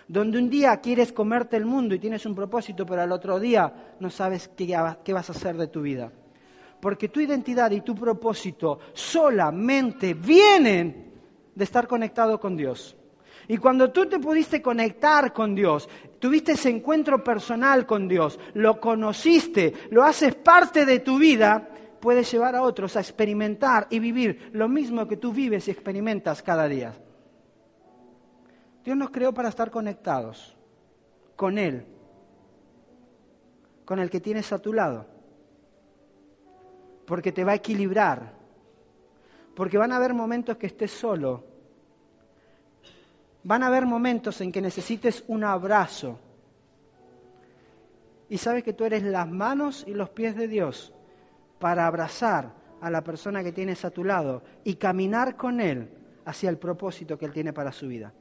Donde 0.08 0.40
un 0.40 0.50
día 0.50 0.76
quieres 0.78 1.14
comerte 1.14 1.56
el 1.56 1.66
mundo 1.66 1.94
y 1.94 2.00
tienes 2.00 2.26
un 2.26 2.34
propósito, 2.34 2.84
pero 2.84 3.04
al 3.04 3.12
otro 3.12 3.40
día 3.40 3.94
no 4.00 4.10
sabes 4.10 4.50
qué, 4.58 4.74
vas 5.14 5.30
a 5.30 5.34
hacer 5.34 5.56
de 5.56 5.68
tu 5.68 5.84
vida. 5.84 6.12
Porque 6.82 7.10
tu 7.10 7.20
identidad 7.20 7.70
y 7.70 7.82
tu 7.82 7.94
propósito 7.94 8.80
solamente 8.92 10.16
vienen 10.16 11.12
de 11.54 11.64
estar 11.64 11.88
conectado 11.88 12.40
con 12.40 12.58
Dios. 12.58 12.98
Y 13.48 13.58
cuando 13.58 13.92
tú 13.92 14.08
te 14.08 14.18
pudiste 14.18 14.64
conectar 14.64 15.32
con 15.32 15.54
Dios, 15.54 15.88
tuviste 16.18 16.54
ese 16.54 16.70
encuentro 16.70 17.24
personal 17.24 17.86
con 17.86 18.08
Dios, 18.08 18.40
lo 18.56 18.80
conociste, 18.80 19.74
lo 19.92 20.04
haces 20.04 20.34
parte 20.34 20.86
de 20.86 21.00
tu 21.00 21.20
vida, 21.20 21.71
puedes 22.02 22.30
llevar 22.32 22.56
a 22.56 22.64
otros 22.64 22.98
a 22.98 23.00
experimentar 23.00 23.88
y 23.90 24.00
vivir 24.00 24.50
lo 24.54 24.68
mismo 24.68 25.08
que 25.08 25.18
tú 25.18 25.32
vives 25.32 25.68
y 25.68 25.72
experimentas 25.72 26.42
cada 26.42 26.68
día. 26.68 26.94
Dios 28.84 28.98
nos 28.98 29.12
creó 29.12 29.34
para 29.34 29.50
estar 29.50 29.70
conectados 29.70 30.58
con 31.36 31.58
Él, 31.58 31.86
con 33.86 34.00
el 34.00 34.10
que 34.10 34.20
tienes 34.20 34.52
a 34.52 34.60
tu 34.60 34.74
lado, 34.74 35.06
porque 37.06 37.32
te 37.32 37.44
va 37.44 37.52
a 37.52 37.56
equilibrar, 37.56 38.34
porque 39.56 39.78
van 39.78 39.92
a 39.92 39.98
haber 39.98 40.16
momentos 40.16 40.58
que 40.58 40.68
estés 40.68 40.92
solo, 40.92 41.44
van 43.44 43.62
a 43.62 43.68
haber 43.68 43.86
momentos 43.86 44.42
en 44.42 44.52
que 44.52 44.62
necesites 44.62 45.24
un 45.28 45.44
abrazo, 45.44 46.18
y 48.28 48.38
sabes 48.38 48.64
que 48.64 48.74
tú 48.74 48.86
eres 48.86 49.04
las 49.04 49.30
manos 49.30 49.84
y 49.88 49.94
los 49.94 50.10
pies 50.10 50.36
de 50.36 50.48
Dios 50.48 50.94
para 51.62 51.88
abrazar 51.88 52.54
a 52.82 52.90
la 52.90 53.04
persona 53.04 53.44
que 53.44 53.54
tienes 53.54 53.86
a 53.86 53.92
tu 53.92 54.04
lado 54.04 54.44
y 54.66 54.76
caminar 54.76 55.38
con 55.38 55.62
él 55.62 55.90
hacia 56.26 56.50
el 56.50 56.58
propósito 56.58 57.18
que 57.18 57.26
él 57.26 57.32
tiene 57.32 57.54
para 57.54 57.72
su 57.72 57.88
vida. 57.88 58.12